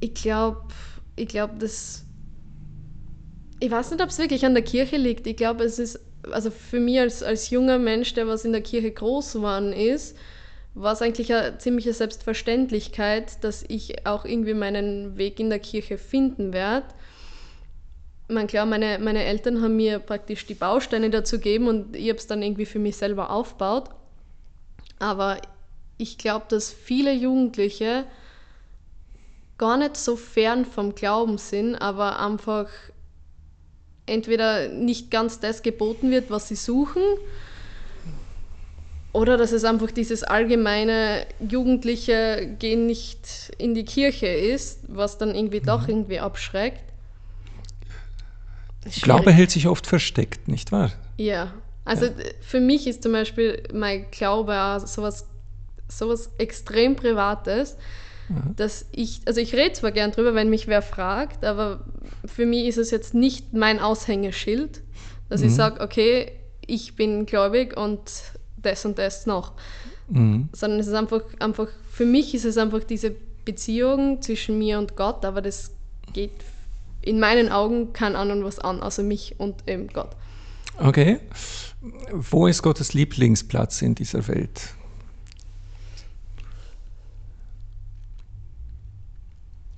Ich 0.00 0.12
glaube, 0.12 0.60
ich 1.16 1.28
glaube, 1.28 1.54
dass 1.56 2.04
ich 3.58 3.70
weiß 3.70 3.90
nicht, 3.92 4.02
ob 4.02 4.10
es 4.10 4.18
wirklich 4.18 4.44
an 4.44 4.52
der 4.52 4.62
Kirche 4.62 4.98
liegt. 4.98 5.26
Ich 5.26 5.36
glaube, 5.36 5.64
es 5.64 5.78
ist, 5.78 5.98
also 6.30 6.50
für 6.50 6.80
mich 6.80 6.98
als, 7.00 7.22
als 7.22 7.50
junger 7.50 7.78
Mensch, 7.78 8.14
der 8.14 8.26
was 8.26 8.44
in 8.44 8.52
der 8.52 8.62
Kirche 8.62 8.90
groß 8.90 9.34
geworden 9.34 9.72
ist, 9.72 10.16
war 10.74 10.92
es 10.92 11.02
eigentlich 11.02 11.32
eine 11.32 11.58
ziemliche 11.58 11.92
Selbstverständlichkeit, 11.92 13.44
dass 13.44 13.64
ich 13.68 14.06
auch 14.06 14.24
irgendwie 14.24 14.54
meinen 14.54 15.16
Weg 15.16 15.38
in 15.38 15.48
der 15.48 15.60
Kirche 15.60 15.98
finden 15.98 16.52
werde. 16.52 16.86
Man 18.28 18.46
klar, 18.46 18.66
meine, 18.66 18.98
meine 18.98 19.24
Eltern 19.24 19.62
haben 19.62 19.76
mir 19.76 19.98
praktisch 19.98 20.46
die 20.46 20.54
Bausteine 20.54 21.10
dazu 21.10 21.36
gegeben 21.36 21.68
und 21.68 21.94
ich 21.94 22.08
habe 22.08 22.18
es 22.18 22.26
dann 22.26 22.42
irgendwie 22.42 22.66
für 22.66 22.78
mich 22.78 22.96
selber 22.96 23.30
aufgebaut. 23.30 23.90
Aber 24.98 25.38
ich 25.98 26.18
glaube, 26.18 26.46
dass 26.48 26.72
viele 26.72 27.12
Jugendliche 27.12 28.04
gar 29.58 29.76
nicht 29.76 29.96
so 29.96 30.16
fern 30.16 30.64
vom 30.64 30.94
Glauben 30.94 31.38
sind, 31.38 31.76
aber 31.76 32.18
einfach 32.18 32.68
entweder 34.06 34.68
nicht 34.68 35.10
ganz 35.10 35.40
das 35.40 35.62
geboten 35.62 36.10
wird, 36.10 36.30
was 36.30 36.48
sie 36.48 36.56
suchen, 36.56 37.02
oder 39.14 39.36
dass 39.36 39.52
es 39.52 39.64
einfach 39.64 39.92
dieses 39.92 40.24
allgemeine 40.24 41.24
Jugendliche 41.38 42.56
gehen 42.58 42.86
nicht 42.86 43.52
in 43.58 43.72
die 43.72 43.84
Kirche 43.84 44.26
ist, 44.26 44.80
was 44.88 45.18
dann 45.18 45.36
irgendwie 45.36 45.60
mhm. 45.60 45.66
doch 45.66 45.88
irgendwie 45.88 46.18
abschreckt. 46.18 46.82
Glaube 49.02 49.30
hält 49.30 49.52
sich 49.52 49.68
oft 49.68 49.86
versteckt, 49.86 50.48
nicht 50.48 50.72
wahr? 50.72 50.92
Ja, 51.16 51.54
also 51.84 52.06
ja. 52.06 52.12
für 52.40 52.60
mich 52.60 52.88
ist 52.88 53.04
zum 53.04 53.12
Beispiel 53.12 53.62
mein 53.72 54.10
Glaube 54.10 54.60
auch 54.60 54.84
sowas, 54.84 55.26
sowas 55.88 56.30
extrem 56.38 56.96
Privates 56.96 57.76
mhm. 58.28 58.56
dass 58.56 58.86
ich, 58.92 59.20
also 59.26 59.40
ich 59.40 59.54
rede 59.54 59.72
zwar 59.72 59.92
gern 59.92 60.12
drüber, 60.12 60.34
wenn 60.34 60.50
mich 60.50 60.66
wer 60.66 60.82
fragt, 60.82 61.44
aber 61.44 61.84
für 62.24 62.46
mich 62.46 62.66
ist 62.66 62.78
es 62.78 62.90
jetzt 62.90 63.14
nicht 63.14 63.52
mein 63.52 63.80
Aushängeschild, 63.80 64.82
dass 65.28 65.40
mhm. 65.40 65.48
ich 65.48 65.54
sage, 65.54 65.80
okay, 65.80 66.32
ich 66.66 66.96
bin 66.96 67.26
gläubig 67.26 67.76
und 67.76 68.00
das 68.56 68.84
und 68.84 68.98
das 68.98 69.26
noch. 69.26 69.52
Mhm. 70.08 70.48
Sondern 70.52 70.80
es 70.80 70.86
ist 70.86 70.94
einfach, 70.94 71.22
einfach, 71.38 71.68
für 71.90 72.06
mich 72.06 72.34
ist 72.34 72.44
es 72.44 72.58
einfach 72.58 72.84
diese 72.84 73.14
Beziehung 73.44 74.22
zwischen 74.22 74.58
mir 74.58 74.78
und 74.78 74.96
Gott, 74.96 75.24
aber 75.24 75.42
das 75.42 75.72
geht 76.12 76.32
in 77.02 77.20
meinen 77.20 77.50
Augen 77.50 77.92
kein 77.92 78.16
anderen 78.16 78.44
was 78.44 78.58
an, 78.58 78.82
außer 78.82 79.02
mich 79.02 79.34
und 79.38 79.68
eben 79.68 79.88
Gott. 79.88 80.10
Okay. 80.78 81.20
Wo 82.10 82.46
ist 82.46 82.62
Gottes 82.62 82.94
Lieblingsplatz 82.94 83.82
in 83.82 83.94
dieser 83.94 84.26
Welt? 84.26 84.74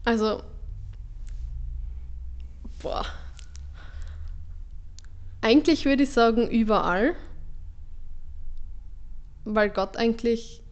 Also, 0.06 0.40
boah. 2.80 3.04
Eigentlich 5.40 5.84
würde 5.84 6.04
ich 6.04 6.12
sagen 6.12 6.48
überall, 6.48 7.16
weil 9.44 9.68
Gott 9.68 9.96
eigentlich 9.96 10.62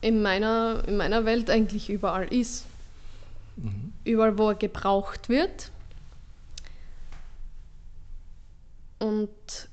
in 0.00 0.22
meiner, 0.22 0.84
in 0.86 0.96
meiner 0.96 1.24
Welt 1.24 1.50
eigentlich 1.50 1.90
überall 1.90 2.32
ist. 2.32 2.66
Mhm. 3.56 3.92
Überall, 4.04 4.38
wo 4.38 4.50
er 4.50 4.54
gebraucht 4.54 5.28
wird. 5.28 5.72
Und 9.00 9.30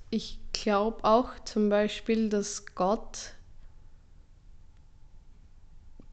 ich 0.10 0.40
glaube 0.52 1.04
auch 1.04 1.30
zum 1.46 1.70
Beispiel, 1.70 2.30
dass 2.30 2.66
Gott, 2.74 3.34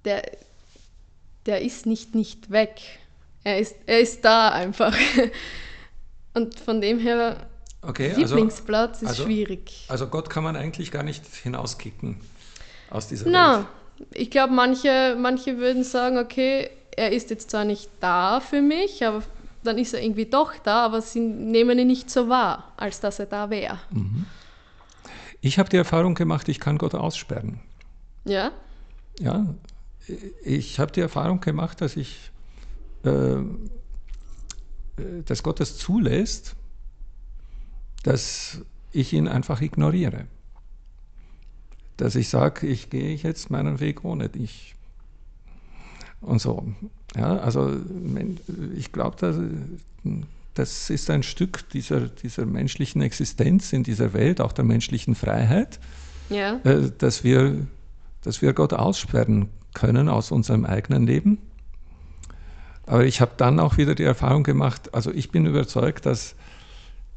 der, 0.05 0.31
der 1.50 1.62
ist 1.62 1.84
nicht 1.84 2.14
nicht 2.14 2.50
weg. 2.52 2.80
Er 3.42 3.58
ist, 3.58 3.74
er 3.86 3.98
ist 3.98 4.24
da 4.24 4.50
einfach. 4.50 4.96
Und 6.34 6.60
von 6.60 6.80
dem 6.80 7.00
her, 7.00 7.48
okay, 7.82 8.10
also- 8.10 8.36
Lieblingsplatz 8.36 8.98
also, 8.98 9.04
ist 9.04 9.10
also, 9.10 9.24
schwierig. 9.24 9.86
Also 9.88 10.06
Gott 10.06 10.30
kann 10.30 10.44
man 10.44 10.54
eigentlich 10.54 10.92
gar 10.92 11.02
nicht 11.02 11.26
hinauskicken 11.26 12.20
aus 12.88 13.08
dieser 13.08 13.28
Na, 13.28 13.56
Welt. 13.56 13.66
Ich 14.14 14.30
glaube, 14.30 14.52
manche, 14.52 15.16
manche 15.18 15.58
würden 15.58 15.82
sagen, 15.82 16.18
okay, 16.18 16.70
er 16.96 17.10
ist 17.10 17.30
jetzt 17.30 17.50
zwar 17.50 17.64
nicht 17.64 17.90
da 17.98 18.38
für 18.38 18.62
mich, 18.62 19.04
aber 19.04 19.24
dann 19.64 19.76
ist 19.76 19.92
er 19.92 20.02
irgendwie 20.02 20.26
doch 20.26 20.54
da, 20.62 20.84
aber 20.84 21.02
sie 21.02 21.18
nehmen 21.18 21.78
ihn 21.80 21.88
nicht 21.88 22.10
so 22.10 22.28
wahr, 22.28 22.72
als 22.76 23.00
dass 23.00 23.18
er 23.18 23.26
da 23.26 23.50
wäre. 23.50 23.80
Mhm. 23.90 24.24
Ich 25.40 25.58
habe 25.58 25.68
die 25.68 25.78
Erfahrung 25.78 26.14
gemacht, 26.14 26.48
ich 26.48 26.60
kann 26.60 26.78
Gott 26.78 26.94
aussperren. 26.94 27.58
Ja? 28.24 28.52
Ja, 29.18 29.46
ich 30.44 30.79
habe 30.79 30.92
die 30.92 31.01
Erfahrung 31.01 31.40
gemacht, 31.40 31.81
dass 31.81 31.96
ich, 31.96 32.31
äh, 33.05 33.11
äh, 33.11 33.44
dass 35.25 35.42
Gott 35.42 35.61
es 35.61 35.77
zulässt, 35.79 36.57
dass 38.03 38.61
ich 38.92 39.12
ihn 39.12 39.29
einfach 39.29 39.61
ignoriere. 39.61 40.27
Dass 41.96 42.14
ich 42.14 42.29
sage, 42.29 42.66
ich 42.66 42.90
gehe 42.90 43.14
jetzt 43.14 43.51
meinen 43.51 43.81
Weg 43.81 44.05
ohne 44.05 44.29
dich. 44.29 44.75
Und 46.20 46.40
so. 46.40 46.66
Ja, 47.16 47.38
also 47.38 47.77
ich 48.77 48.92
glaube, 48.92 49.16
das, 49.18 49.37
das 50.55 50.90
ist 50.90 51.11
ein 51.11 51.23
Stück 51.23 51.68
dieser, 51.70 52.09
dieser 52.09 52.46
menschlichen 52.46 53.03
Existenz 53.03 53.73
in 53.73 53.83
dieser 53.83 54.12
Welt, 54.12 54.40
auch 54.40 54.53
der 54.53 54.64
menschlichen 54.64 55.14
Freiheit, 55.14 55.81
Ja. 56.29 56.61
äh, 56.64 56.90
dass, 56.96 57.25
wir, 57.25 57.66
dass 58.23 58.42
wir 58.42 58.53
Gott 58.53 58.73
aussperren 58.73 59.49
können 59.74 60.09
aus 60.09 60.30
unserem 60.30 60.64
eigenen 60.64 61.06
Leben. 61.06 61.38
Aber 62.87 63.04
ich 63.04 63.20
habe 63.20 63.33
dann 63.37 63.61
auch 63.61 63.76
wieder 63.76 63.94
die 63.94 64.02
Erfahrung 64.02 64.42
gemacht, 64.42 64.92
also 64.94 65.12
ich 65.12 65.30
bin 65.30 65.46
überzeugt, 65.46 66.06
dass, 66.06 66.35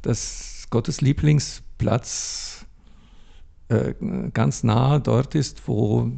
dass 0.02 0.66
Gottes 0.70 1.00
Lieblingsplatz 1.00 2.64
äh, 3.68 3.94
ganz 4.32 4.62
nah 4.62 4.98
dort 5.00 5.34
ist, 5.34 5.66
wo 5.66 6.10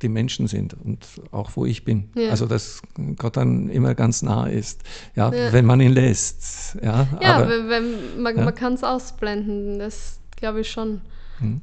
die 0.00 0.08
Menschen 0.08 0.46
sind 0.46 0.74
und 0.74 1.06
auch 1.32 1.50
wo 1.56 1.66
ich 1.66 1.84
bin. 1.84 2.10
Ja. 2.14 2.30
Also 2.30 2.46
dass 2.46 2.80
Gott 3.16 3.36
dann 3.36 3.68
immer 3.68 3.94
ganz 3.94 4.22
nah 4.22 4.46
ist, 4.46 4.82
ja, 5.16 5.32
Ja. 5.34 5.52
wenn 5.52 5.66
man 5.66 5.80
ihn 5.80 5.92
lässt. 5.92 6.76
Ja, 6.82 7.06
Ja, 7.20 7.36
aber, 7.36 7.48
wenn, 7.48 7.68
wenn, 7.68 8.22
man, 8.22 8.38
Ja. 8.38 8.44
man 8.44 8.54
kann 8.54 8.74
es 8.74 8.84
ausblenden, 8.84 9.78
das 9.80 10.20
glaube 10.36 10.60
ich 10.60 10.70
schon. 10.70 11.00
Hm. 11.40 11.60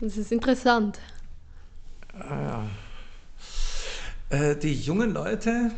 Das 0.00 0.16
ist 0.16 0.30
interessant. 0.30 0.98
Äh, 4.30 4.56
die 4.56 4.74
jungen 4.74 5.12
Leute, 5.12 5.70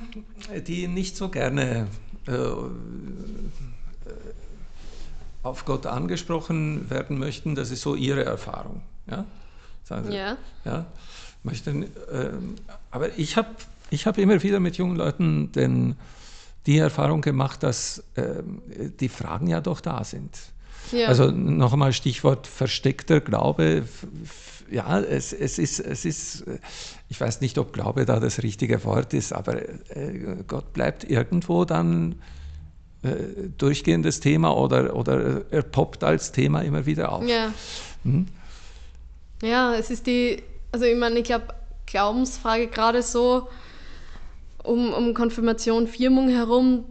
die 0.67 0.89
nicht 0.89 1.17
so 1.17 1.29
gerne 1.29 1.87
äh, 2.27 2.33
äh, 2.33 2.65
auf 5.43 5.65
Gott 5.65 5.87
angesprochen 5.87 6.91
werden 6.91 7.19
möchten, 7.19 7.55
das 7.55 7.71
ist 7.71 7.83
so 7.83 7.95
ihre 7.95 8.25
Erfahrung. 8.25 8.83
Ja? 9.09 9.25
Sagen 9.85 10.07
sie, 10.09 10.17
Ja. 10.17 10.37
ja? 10.65 10.87
Möchten, 11.43 11.87
ähm, 12.13 12.57
aber 12.91 13.17
ich 13.19 13.37
habe 13.37 13.49
ich 13.89 14.07
hab 14.07 14.19
immer 14.19 14.43
wieder 14.43 14.61
mit 14.61 14.77
jungen 14.77 14.97
Leuten 14.97 15.53
den, 15.53 15.97
die 16.67 16.77
Erfahrung 16.77 17.23
gemacht, 17.23 17.63
dass 17.63 18.03
ähm, 18.17 18.61
die 19.01 19.09
Fragen 19.09 19.47
ja 19.47 19.61
doch 19.63 19.81
da 19.81 20.05
sind. 20.05 20.37
Ja. 20.93 21.09
Also 21.09 21.31
noch 21.31 21.73
einmal 21.73 21.93
Stichwort 21.93 22.47
versteckter 22.47 23.21
Glaube. 23.21 23.85
Ja, 24.71 25.01
es, 25.01 25.33
es, 25.33 25.59
ist, 25.59 25.81
es 25.81 26.05
ist, 26.05 26.45
ich 27.09 27.21
weiß 27.21 27.41
nicht, 27.41 27.59
ob 27.59 27.73
Glaube 27.73 28.07
da 28.07 28.21
das 28.21 28.43
richtige 28.43 28.85
Wort 28.85 29.15
ist, 29.15 29.33
aber 29.33 29.69
äh, 29.97 30.45
Gott 30.47 30.73
bleibt 30.73 31.05
irgendwo 31.05 31.65
dann 31.65 32.17
äh, 33.03 33.49
durchgehendes 33.59 34.21
Thema 34.21 34.57
oder, 34.57 34.95
oder 34.95 35.43
er 35.51 35.63
poppt 35.63 36.05
als 36.05 36.33
Thema 36.33 36.61
immer 36.61 36.87
wieder 36.87 37.13
auf. 37.13 37.27
Ja. 37.27 37.53
Hm? 38.05 38.27
Ja, 39.43 39.75
es 39.75 39.91
ist 39.91 40.07
die, 40.07 40.43
also 40.71 40.85
ich 40.85 40.97
meine, 40.97 41.19
ich 41.19 41.25
glaube, 41.25 41.47
Glaubensfrage 41.87 42.69
gerade 42.69 43.03
so 43.03 43.49
um, 44.63 44.93
um 44.93 45.15
Konfirmation, 45.15 45.87
Firmung 45.87 46.29
herum 46.29 46.85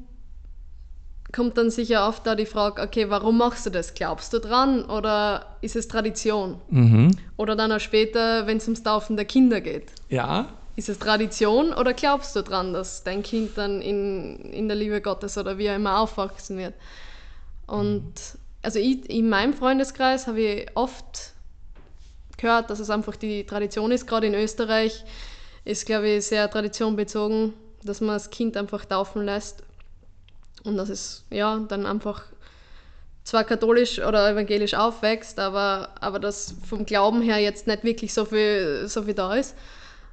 kommt 1.32 1.58
dann 1.58 1.70
sicher 1.70 2.08
oft 2.08 2.26
da 2.26 2.36
die 2.36 2.46
Frage, 2.46 2.82
okay, 2.82 3.10
warum 3.10 3.38
machst 3.38 3.66
du 3.66 3.70
das? 3.70 3.94
Glaubst 3.94 4.34
du 4.34 4.40
dran 4.40 4.86
oder 4.86 5.46
ist 5.62 5.76
es 5.76 5.88
Tradition? 5.88 6.60
Mhm. 6.70 7.12
Oder 7.38 7.56
dann 7.56 7.72
auch 7.72 7.80
später, 7.80 8.48
wenn 8.48 8.58
es 8.58 8.66
ums 8.66 8.84
Taufen 8.84 9.16
der 9.16 9.26
Kinder 9.26 9.62
geht. 9.62 9.92
Ja, 10.10 10.50
Ist 10.76 10.90
es 10.90 10.98
Tradition 10.98 11.74
oder 11.74 11.94
glaubst 11.94 12.36
du 12.36 12.42
dran, 12.42 12.74
dass 12.74 13.04
dein 13.04 13.22
Kind 13.22 13.58
dann 13.58 13.82
in, 13.82 14.38
in 14.52 14.68
der 14.68 14.78
Liebe 14.78 15.02
Gottes 15.02 15.38
oder 15.38 15.58
wie 15.58 15.70
auch 15.70 15.76
immer 15.76 16.00
aufwachsen 16.00 16.58
wird? 16.58 16.74
Und 17.68 18.14
also 18.62 18.80
ich, 18.80 19.10
in 19.10 19.30
meinem 19.30 19.54
Freundeskreis 19.54 20.26
habe 20.26 20.42
ich 20.42 20.68
oft 20.76 21.34
gehört, 22.38 22.70
dass 22.70 22.80
es 22.80 22.90
einfach 22.90 23.16
die 23.16 23.46
Tradition 23.46 23.92
ist, 23.92 24.08
gerade 24.08 24.28
in 24.28 24.34
Österreich 24.34 25.04
ist, 25.66 25.86
glaube 25.86 26.10
ich, 26.10 26.26
sehr 26.26 26.50
traditionbezogen, 26.50 27.54
dass 27.84 28.02
man 28.02 28.16
das 28.16 28.30
Kind 28.30 28.58
einfach 28.58 28.86
taufen 28.86 29.24
lässt 29.24 29.64
und 30.64 30.78
dass 30.78 30.90
es 30.90 31.26
ja 31.30 31.58
dann 31.68 31.86
einfach 31.86 32.24
zwar 33.24 33.44
katholisch 33.44 34.00
oder 34.00 34.30
evangelisch 34.32 34.74
aufwächst, 34.74 35.40
aber, 35.40 35.90
aber 36.00 36.20
dass 36.20 36.56
vom 36.68 36.86
Glauben 36.86 37.22
her 37.22 37.38
jetzt 37.38 37.68
nicht 37.68 37.84
wirklich 37.84 38.14
so 38.14 38.26
viel, 38.26 38.88
so 38.88 39.04
viel 39.04 39.14
da 39.14 39.36
ist. 39.36 39.56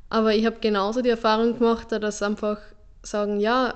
Aber 0.09 0.35
ich 0.35 0.47
habe 0.47 0.57
genauso 0.61 1.03
die 1.03 1.09
Erfahrung 1.09 1.59
gemacht, 1.59 1.91
dass 1.91 2.23
einfach 2.23 2.59
sagen, 3.03 3.41
ja, 3.41 3.75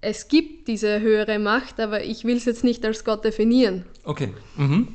es 0.00 0.28
gibt 0.28 0.68
diese 0.68 1.00
höhere 1.00 1.38
Macht, 1.38 1.80
aber 1.80 2.02
ich 2.02 2.24
will 2.24 2.36
es 2.36 2.44
jetzt 2.44 2.64
nicht 2.64 2.84
als 2.84 3.04
Gott 3.04 3.24
definieren. 3.24 3.84
okay. 4.04 4.32
Mhm. 4.56 4.88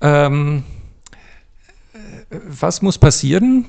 Ähm, 0.00 0.64
äh, 1.92 2.38
was 2.46 2.80
muss 2.80 2.96
passieren, 2.98 3.66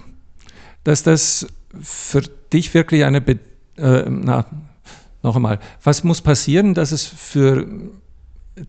dass 0.83 1.03
das 1.03 1.47
für 1.81 2.21
dich 2.53 2.73
wirklich 2.73 3.03
eine, 3.03 3.19
Be 3.19 3.39
äh, 3.77 4.05
na, 4.07 4.45
noch 5.25 5.35
einmal, 5.35 5.59
was 5.83 6.03
muss 6.03 6.21
passieren, 6.21 6.73
dass 6.73 6.91
es 6.91 7.05
für 7.05 7.67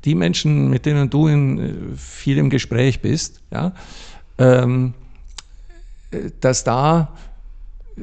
die 0.05 0.15
Menschen, 0.15 0.69
mit 0.69 0.87
denen 0.87 1.11
du 1.11 1.29
in 1.29 1.59
äh, 1.59 1.97
viel 1.97 2.39
im 2.39 2.51
Gespräch 2.51 3.01
bist, 3.01 3.41
ja, 3.53 3.73
ähm, 4.39 4.95
äh, 6.11 6.31
dass 6.41 6.65
da 6.65 7.13
äh, 7.97 8.01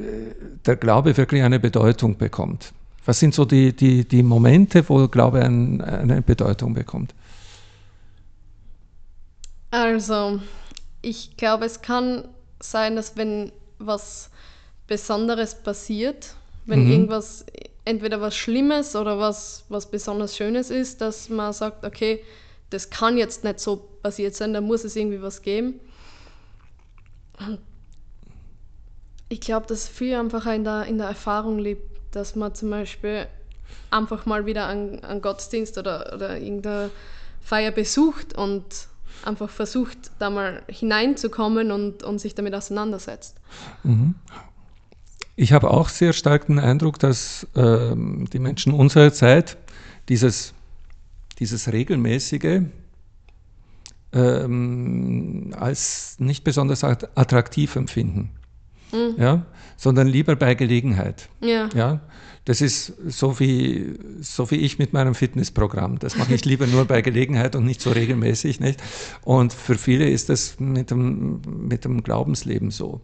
der 0.64 0.76
Glaube 0.76 1.16
wirklich 1.16 1.42
eine 1.42 1.60
Bedeutung 1.60 2.16
bekommt? 2.16 2.72
Was 3.04 3.18
sind 3.18 3.34
so 3.34 3.44
die, 3.44 3.74
die, 3.74 4.06
die 4.08 4.22
Momente, 4.22 4.88
wo 4.88 5.06
Glaube 5.08 5.42
ein, 5.42 5.82
eine 5.82 6.22
Bedeutung 6.22 6.72
bekommt? 6.72 7.14
Also, 9.70 10.40
ich 11.02 11.36
glaube, 11.36 11.66
es 11.66 11.82
kann 11.82 12.28
sein, 12.60 12.96
dass 12.96 13.16
wenn 13.16 13.52
was 13.78 14.30
Besonderes 14.86 15.54
passiert, 15.54 16.34
wenn 16.66 16.84
Mhm. 16.84 16.90
irgendwas, 16.92 17.44
entweder 17.84 18.20
was 18.20 18.36
Schlimmes 18.36 18.96
oder 18.96 19.18
was, 19.18 19.64
was 19.68 19.90
besonders 19.90 20.36
Schönes 20.36 20.70
ist, 20.70 21.00
dass 21.00 21.28
man 21.28 21.52
sagt, 21.52 21.84
okay, 21.84 22.22
das 22.70 22.90
kann 22.90 23.16
jetzt 23.16 23.44
nicht 23.44 23.60
so 23.60 23.76
passiert 24.02 24.34
sein, 24.34 24.52
da 24.52 24.60
muss 24.60 24.84
es 24.84 24.96
irgendwie 24.96 25.22
was 25.22 25.42
geben. 25.42 25.80
Ich 29.28 29.40
glaube, 29.40 29.66
dass 29.66 29.88
viel 29.88 30.14
einfach 30.14 30.46
in 30.46 30.64
der, 30.64 30.84
in 30.86 30.98
der 30.98 31.08
Erfahrung 31.08 31.58
liegt, 31.58 31.82
dass 32.12 32.34
man 32.36 32.54
zum 32.54 32.70
Beispiel 32.70 33.26
einfach 33.90 34.26
mal 34.26 34.46
wieder 34.46 34.66
einen, 34.66 35.02
einen 35.04 35.20
Gottesdienst 35.20 35.78
oder, 35.78 36.12
oder 36.14 36.38
irgendeine 36.38 36.90
Feier 37.42 37.70
besucht 37.70 38.36
und 38.36 38.64
einfach 39.24 39.50
versucht, 39.50 39.98
da 40.18 40.30
mal 40.30 40.62
hineinzukommen 40.68 41.70
und, 41.70 42.02
und 42.02 42.18
sich 42.18 42.34
damit 42.34 42.54
auseinandersetzt. 42.54 43.36
Ich 45.36 45.52
habe 45.52 45.70
auch 45.70 45.88
sehr 45.88 46.12
stark 46.12 46.46
den 46.46 46.58
Eindruck, 46.58 46.98
dass 46.98 47.46
ähm, 47.56 48.26
die 48.32 48.38
Menschen 48.38 48.72
unserer 48.72 49.12
Zeit 49.12 49.56
dieses, 50.08 50.54
dieses 51.38 51.72
regelmäßige 51.72 52.62
ähm, 54.12 55.54
als 55.58 56.16
nicht 56.18 56.44
besonders 56.44 56.84
att- 56.84 57.16
attraktiv 57.18 57.74
empfinden, 57.76 58.30
ja? 59.18 59.44
sondern 59.76 60.06
lieber 60.06 60.36
bei 60.36 60.54
Gelegenheit. 60.54 61.28
Ja, 61.40 61.68
Ja? 61.74 62.00
Das 62.46 62.60
ist 62.60 62.92
so 63.08 63.40
wie, 63.40 63.94
so 64.20 64.50
wie 64.50 64.56
ich 64.56 64.78
mit 64.78 64.92
meinem 64.92 65.14
Fitnessprogramm. 65.14 65.98
Das 65.98 66.18
mache 66.18 66.34
ich 66.34 66.44
lieber 66.44 66.66
nur 66.66 66.84
bei 66.84 67.00
Gelegenheit 67.00 67.56
und 67.56 67.64
nicht 67.64 67.80
so 67.80 67.90
regelmäßig. 67.90 68.60
Nicht? 68.60 68.82
Und 69.22 69.54
für 69.54 69.76
viele 69.76 70.10
ist 70.10 70.28
das 70.28 70.60
mit 70.60 70.90
dem, 70.90 71.40
mit 71.46 71.86
dem 71.86 72.02
Glaubensleben 72.02 72.70
so. 72.70 73.00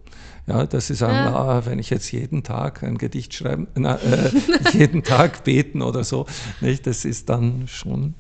Ja, 0.46 0.66
dass 0.66 0.88
sie 0.88 0.94
sagen, 0.94 1.14
Ja. 1.14 1.34
ah, 1.34 1.62
wenn 1.64 1.78
ich 1.78 1.88
jetzt 1.88 2.12
jeden 2.12 2.42
Tag 2.42 2.82
ein 2.82 2.98
Gedicht 2.98 3.32
schreiben, 3.32 3.66
na, 3.74 3.96
äh, 3.96 4.30
jeden 4.72 5.02
Tag 5.04 5.44
beten 5.44 5.80
oder 5.80 6.04
so, 6.04 6.26
nicht? 6.60 6.86
das 6.86 7.06
ist 7.06 7.30
dann 7.30 7.66
schon 7.66 8.14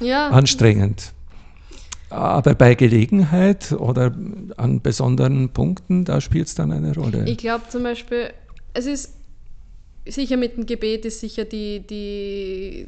ja, 0.00 0.28
anstrengend. 0.28 1.12
Aber 2.10 2.54
bei 2.54 2.74
Gelegenheit 2.74 3.72
oder 3.72 4.14
an 4.58 4.82
besonderen 4.82 5.48
Punkten, 5.48 6.04
da 6.04 6.20
spielt 6.20 6.48
es 6.48 6.54
dann 6.54 6.72
eine 6.72 6.94
Rolle. 6.94 7.24
ich 7.26 7.38
glaube 7.38 7.64
zum 7.70 7.84
Beispiel, 7.84 8.34
es 8.74 8.84
ist 8.84 9.14
sicher 10.06 10.36
mit 10.36 10.56
dem 10.56 10.66
Gebet 10.66 11.04
ist 11.04 11.20
sicher 11.20 11.44
die, 11.44 11.80
die, 11.80 12.86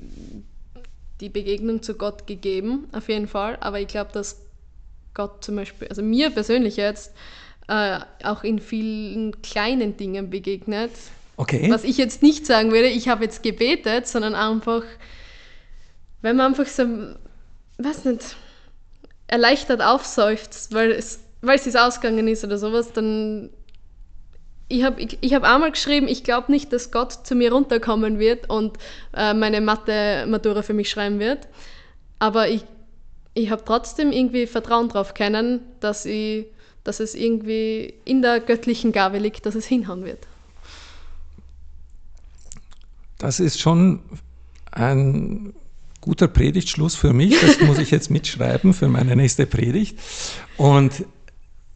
die 1.21 1.29
Begegnung 1.29 1.83
zu 1.83 1.95
Gott 1.95 2.27
gegeben, 2.27 2.89
auf 2.93 3.09
jeden 3.09 3.29
Fall. 3.29 3.57
Aber 3.61 3.81
ich 3.81 3.89
glaube, 3.89 4.11
dass 4.13 4.41
Gott 5.15 5.45
zum 5.45 5.57
Beispiel, 5.57 5.89
also 5.89 6.03
mir 6.03 6.31
persönlich 6.31 6.77
jetzt, 6.77 7.13
äh, 7.69 8.01
auch 8.23 8.45
in 8.45 8.59
vielen 8.59 9.41
kleinen 9.43 9.97
Dingen 9.97 10.31
begegnet. 10.31 10.91
okay. 11.37 11.71
Was 11.71 11.85
ich 11.85 11.97
jetzt 11.97 12.23
nicht 12.23 12.47
sagen 12.47 12.73
würde, 12.73 12.89
ich 12.89 13.09
habe 13.09 13.25
jetzt 13.25 13.43
gebetet, 13.43 14.07
sondern 14.07 14.35
einfach, 14.35 14.83
wenn 16.21 16.37
man 16.37 16.47
einfach 16.53 16.67
so, 16.67 16.85
weiß 17.79 18.05
nicht, 18.05 18.37
erleichtert 19.27 19.81
aufseufzt, 19.81 20.75
weil 20.75 20.91
es, 20.91 21.21
weil 21.41 21.59
es 21.59 21.77
ausgegangen 21.77 22.29
ist 22.29 22.45
oder 22.45 22.59
sowas, 22.59 22.93
dann. 22.93 23.51
Ich 24.69 24.83
habe 24.83 25.01
ich, 25.01 25.19
ich 25.21 25.35
hab 25.35 25.43
einmal 25.43 25.71
geschrieben, 25.71 26.09
ich 26.09 26.25
glaube 26.25 26.51
nicht, 26.51 26.73
dass 26.73 26.91
Gott 26.91 27.27
zu 27.27 27.35
mir 27.35 27.53
runterkommen 27.53 28.19
wird 28.19 28.49
und 28.49 28.79
äh, 29.15 29.35
meine 29.35 29.61
Mathe-Matura 29.61 30.63
für 30.63 30.75
mich 30.75 30.91
schreiben 30.91 31.19
wird. 31.19 31.47
Aber 32.19 32.49
ich, 32.49 32.65
ich 33.35 33.51
habe 33.51 33.63
trotzdem 33.65 34.11
irgendwie 34.11 34.47
Vertrauen 34.47 34.89
drauf 34.89 35.15
können, 35.15 35.61
dass, 35.81 36.07
ich, 36.07 36.47
dass 36.83 37.01
es 37.01 37.15
irgendwie 37.15 37.95
in 38.05 38.23
der 38.23 38.41
göttlichen 38.41 38.93
Gabe 38.93 39.19
liegt, 39.19 39.45
dass 39.45 39.55
es 39.55 39.67
hinhauen 39.67 40.05
wird. 40.05 40.27
das 43.25 43.41
ist 43.41 43.59
schon 43.59 44.01
ein 44.71 45.55
guter 46.03 46.29
Predigtschluss 46.29 46.95
für 46.95 47.15
mich. 47.15 47.41
Das 47.41 47.59
muss 47.61 47.79
ich 47.79 47.91
jetzt 47.91 48.11
mitschreiben 48.11 48.75
für 48.75 48.89
meine 48.89 49.17
nächste 49.17 49.47
Predigt. 49.47 49.99
Und 50.59 51.07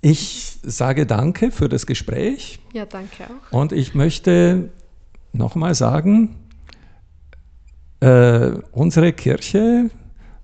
ich 0.00 0.58
sage 0.62 1.06
danke 1.06 1.50
für 1.50 1.68
das 1.68 1.86
Gespräch. 1.86 2.60
Ja, 2.72 2.86
danke 2.86 3.24
auch. 3.24 3.52
Und 3.52 3.72
ich 3.72 3.94
möchte 3.94 4.70
nochmal 5.32 5.74
sagen, 5.74 6.36
äh, 8.00 8.50
unsere 8.72 9.12
Kirche 9.12 9.90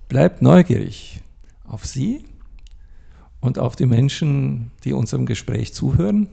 bleibt 0.09 0.41
neugierig 0.41 1.21
auf 1.65 1.85
Sie 1.85 2.25
und 3.39 3.59
auf 3.59 3.75
die 3.75 3.85
Menschen, 3.85 4.71
die 4.83 4.93
unserem 4.93 5.25
Gespräch 5.25 5.73
zuhören. 5.73 6.27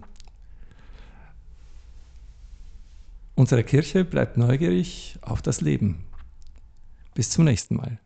Unsere 3.34 3.64
Kirche 3.64 4.04
bleibt 4.04 4.36
neugierig 4.36 5.18
auf 5.22 5.42
das 5.42 5.60
Leben. 5.60 6.04
Bis 7.14 7.30
zum 7.30 7.44
nächsten 7.44 7.76
Mal. 7.76 7.98